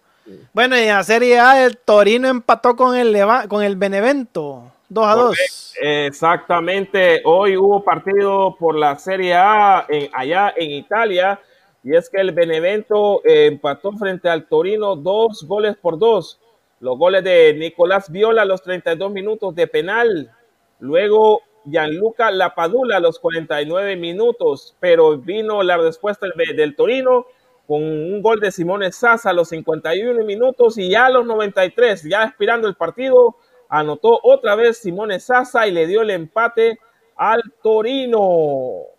[0.53, 3.17] Bueno, y en la Serie A el Torino empató con el,
[3.47, 4.71] con el Benevento.
[4.89, 5.73] 2 a 2.
[5.81, 7.21] Exactamente.
[7.25, 11.39] Hoy hubo partido por la Serie A allá en Italia.
[11.83, 16.39] Y es que el Benevento eh, empató frente al Torino dos goles por dos.
[16.79, 20.31] Los goles de Nicolás Viola a los 32 minutos de penal.
[20.79, 24.75] Luego Gianluca Lapadula a los 49 minutos.
[24.79, 27.25] Pero vino la respuesta del, del Torino
[27.67, 32.03] con un gol de Simone Sasa a los 51 minutos y ya a los 93,
[32.03, 33.37] ya expirando el partido,
[33.69, 36.79] anotó otra vez Simone Sasa y le dio el empate
[37.15, 38.93] al Torino.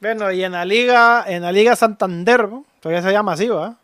[0.00, 2.48] Bueno, y en la Liga, en la Liga Santander,
[2.80, 3.78] todavía se llama así, ¿va?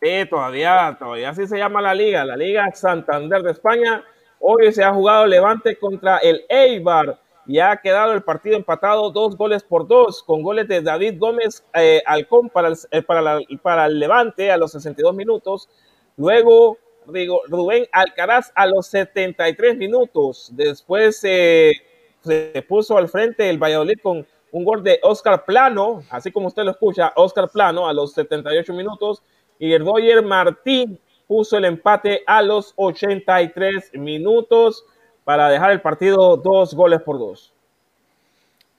[0.00, 4.02] Sí, todavía, todavía así se llama la Liga, la Liga Santander de España.
[4.40, 9.36] Hoy se ha jugado Levante contra el Eibar y ha quedado el partido empatado dos
[9.36, 13.86] goles por dos, con goles de David Gómez eh, Alcón para el, eh, para, para
[13.86, 15.68] el Levante a los 62 minutos,
[16.16, 21.72] luego Rubén Alcaraz a los 73 minutos, después eh,
[22.20, 26.64] se puso al frente el Valladolid con un gol de Oscar Plano, así como usted
[26.64, 29.22] lo escucha, Oscar Plano a los 78 minutos,
[29.58, 34.84] y el Roger Martín puso el empate a los 83 minutos
[35.26, 37.52] para dejar el partido dos goles por dos.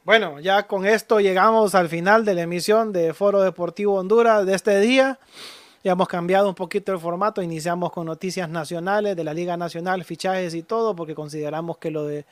[0.05, 4.55] Bueno, ya con esto llegamos al final de la emisión de Foro Deportivo Honduras de
[4.55, 5.19] este día.
[5.83, 10.05] Ya hemos cambiado un poquito el formato, iniciamos con noticias nacionales de la Liga Nacional,
[10.05, 12.25] fichajes y todo, porque consideramos que lo de,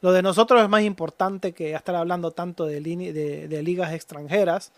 [0.00, 4.72] lo de nosotros es más importante que estar hablando tanto de, de, de ligas extranjeras,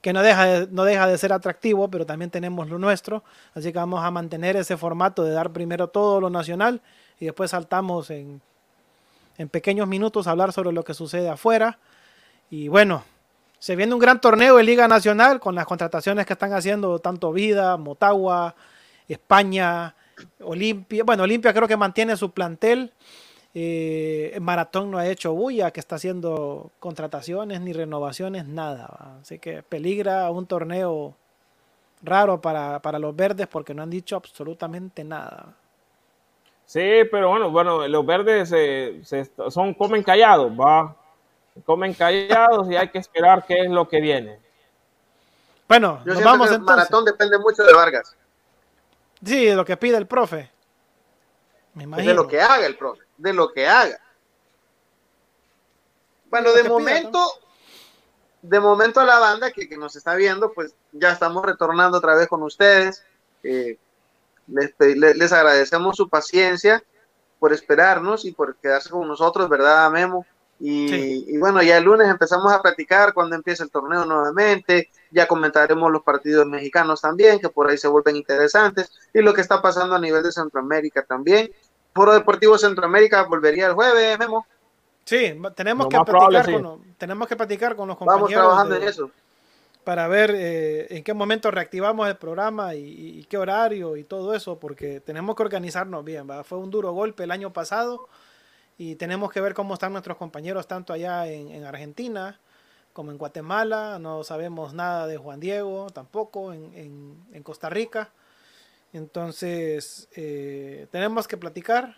[0.00, 3.24] que no deja, de, no deja de ser atractivo, pero también tenemos lo nuestro,
[3.54, 6.80] así que vamos a mantener ese formato de dar primero todo lo nacional
[7.20, 8.40] y después saltamos en,
[9.38, 11.78] en pequeños minutos a hablar sobre lo que sucede afuera.
[12.50, 13.04] Y bueno,
[13.58, 17.32] se viene un gran torneo de Liga Nacional con las contrataciones que están haciendo tanto
[17.32, 18.54] Vida, Motagua,
[19.08, 19.94] España,
[20.40, 21.04] Olimpia.
[21.04, 22.92] Bueno, Olimpia creo que mantiene su plantel.
[23.54, 29.18] Eh, Maratón no ha hecho bulla, que está haciendo contrataciones ni renovaciones, nada.
[29.20, 31.16] Así que peligra un torneo
[32.02, 35.56] raro para, para, los verdes porque no han dicho absolutamente nada.
[36.68, 40.94] Sí, pero bueno, bueno, los verdes se, se, son comen callados, va
[41.64, 44.38] comen callados y hay que esperar qué es lo que viene.
[45.66, 46.76] Bueno, Yo nos vamos que el entonces.
[46.76, 48.14] maratón depende mucho de Vargas,
[49.24, 50.50] Sí, de lo que pide el profe.
[51.72, 52.06] Me imagino.
[52.10, 53.98] de lo que haga el profe, de lo que haga.
[56.26, 57.18] Bueno, de momento,
[58.42, 62.14] de momento a la banda que, que nos está viendo, pues ya estamos retornando otra
[62.14, 63.06] vez con ustedes.
[63.42, 63.78] Eh,
[64.48, 66.82] les, agradecemos su paciencia
[67.38, 70.26] por esperarnos y por quedarse con nosotros, ¿verdad, Memo?
[70.60, 71.24] Y, Sí.
[71.28, 75.90] y bueno, ya el lunes empezamos a platicar cuando empiece el torneo nuevamente, ya comentaremos
[75.92, 79.94] los partidos mexicanos también, que por ahí se vuelven interesantes, y lo que está pasando
[79.94, 81.50] a nivel de Centroamérica también.
[81.94, 84.46] Foro Deportivo Centroamérica volvería el jueves, Memo.
[85.04, 86.52] Sí, tenemos Lo que probable, platicar sí.
[86.52, 89.10] con, lo- tenemos que platicar con los Vamos compañeros trabajando de- en eso.
[89.88, 94.34] Para ver eh, en qué momento reactivamos el programa y, y qué horario y todo
[94.34, 96.28] eso, porque tenemos que organizarnos bien.
[96.28, 96.44] ¿va?
[96.44, 98.06] Fue un duro golpe el año pasado
[98.76, 102.38] y tenemos que ver cómo están nuestros compañeros tanto allá en, en Argentina
[102.92, 103.98] como en Guatemala.
[103.98, 108.10] No sabemos nada de Juan Diego tampoco en, en- en Costa Rica.
[108.92, 111.96] Entonces, eh, tenemos que platicar.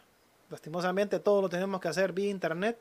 [0.49, 2.79] Lastimosamente, todo lo tenemos que hacer vía internet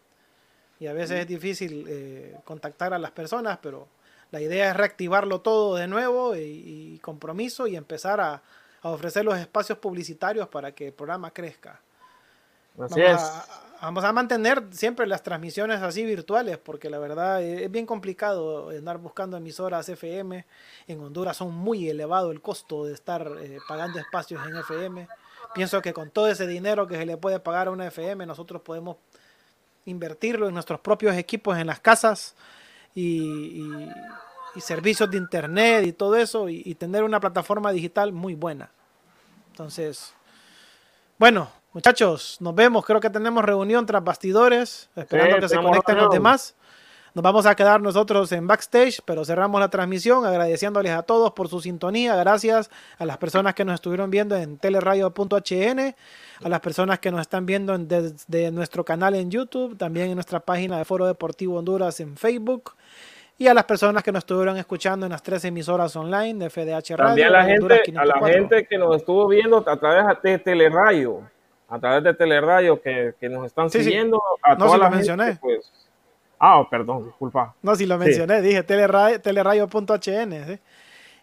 [0.80, 3.88] y a veces es difícil eh, contactar a las personas, pero
[4.32, 6.40] la idea es reactivarlo todo de nuevo y,
[6.96, 8.42] y compromiso y empezar a,
[8.82, 11.82] a ofrecer los espacios publicitarios para que el programa crezca.
[12.80, 13.28] Así Vamos es.
[13.28, 13.46] a,
[13.82, 18.70] vamos a mantener siempre las transmisiones así virtuales, porque la verdad eh, es bien complicado
[18.70, 20.46] andar buscando emisoras FM.
[20.88, 25.08] En Honduras son muy elevado el costo de estar eh, pagando espacios en FM.
[25.54, 28.62] Pienso que con todo ese dinero que se le puede pagar a una FM, nosotros
[28.62, 28.98] podemos
[29.86, 32.36] invertirlo en nuestros propios equipos en las casas
[32.96, 33.04] y,
[33.64, 33.90] y-
[34.56, 38.72] y servicios de internet y todo eso y, y tener una plataforma digital muy buena.
[39.52, 40.14] Entonces,
[41.18, 42.86] bueno, muchachos, nos vemos.
[42.86, 46.56] Creo que tenemos reunión tras bastidores, esperando Sí, que se conecten los demás.
[47.16, 51.48] Nos vamos a quedar nosotros en backstage, pero cerramos la transmisión agradeciéndoles a todos por
[51.48, 52.16] su sintonía.
[52.16, 55.96] Gracias a las personas que nos estuvieron viendo en teleradio.hn,
[56.44, 60.16] a las personas que nos están viendo en- desde nuestro canal en YouTube, también en
[60.16, 62.74] nuestra página de Foro Deportivo Honduras en Facebook.
[63.38, 66.96] Y a las personas que nos estuvieron escuchando en las tres emisoras online de FDH
[66.98, 67.08] Radio.
[67.08, 68.28] También a la gente, a la 504.
[68.28, 71.22] gente que nos estuvo viendo a través de Telerayo,
[71.70, 73.86] a través de Telerayo que, que nos están Sí, sí.
[73.86, 75.38] siguiendo, a No, toda lo gente, mencioné.
[75.40, 75.72] pues,
[76.40, 77.54] ah, perdón, disculpa.
[77.62, 78.06] No, si lo Sí.
[78.06, 80.46] mencioné, dije telera- teleradio.hn.
[80.48, 80.60] ¿sí?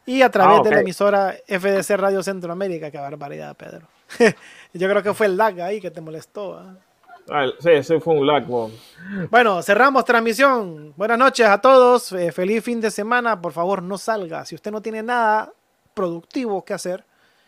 [0.07, 2.91] Y a través Ah, de la emisora FDC Radio Centroamérica.
[2.91, 3.87] Qué barbaridad, Pedro.
[4.73, 6.59] Yo creo que fue el lag ahí que te molestó.
[6.59, 6.75] ¿ah?
[7.29, 8.47] Ah, sí, ese fue un lag.
[9.31, 10.95] Bueno, cerramos transmisión.
[10.97, 12.12] Buenas noches a todos.
[12.12, 13.41] eh, feliz fin de semana.
[13.41, 14.45] Por favor, no salga.
[14.45, 15.53] Si usted no tiene nada
[15.93, 17.05] productivo que hacer,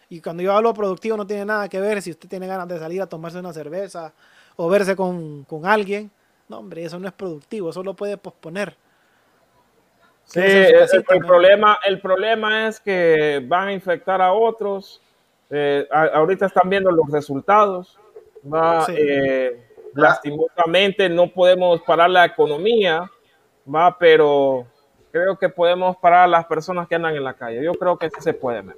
[0.09, 2.79] y cuando yo hablo productivo no tiene nada que ver si usted tiene ganas de
[2.79, 4.13] salir a tomarse una cerveza
[4.57, 6.11] o verse con, con alguien.
[6.49, 7.71] No, hombre, eso no es productivo.
[7.71, 8.77] Eso lo puede posponer.
[10.25, 11.27] Sí, el, casita, el mejor.
[11.27, 15.01] problema, el problema es que van a infectar a otros.
[15.51, 17.99] Eh, a- ahorita están viendo los resultados.
[18.53, 18.95] Va, Sí.
[18.97, 23.11] eh, lastimosamente no podemos parar la economía,
[23.75, 24.67] va, pero
[25.11, 27.65] creo que podemos parar a las personas que andan en la calle.
[27.65, 28.63] Yo creo que sí se puede.
[28.63, 28.77] man.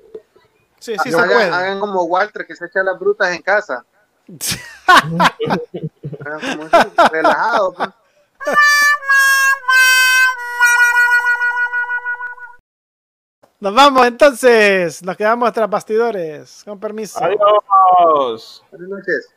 [0.79, 1.51] Sí, sí se hagan, puede.
[1.51, 3.85] hagan como Walter que se echa las brutas en casa.
[7.11, 7.75] Relajado.
[7.75, 7.89] pues.
[13.61, 15.03] Nos vamos entonces.
[15.05, 16.63] Nos quedamos tras bastidores.
[16.65, 17.21] Con permiso.
[17.23, 18.65] Adiós.
[18.71, 19.29] Buenas noches.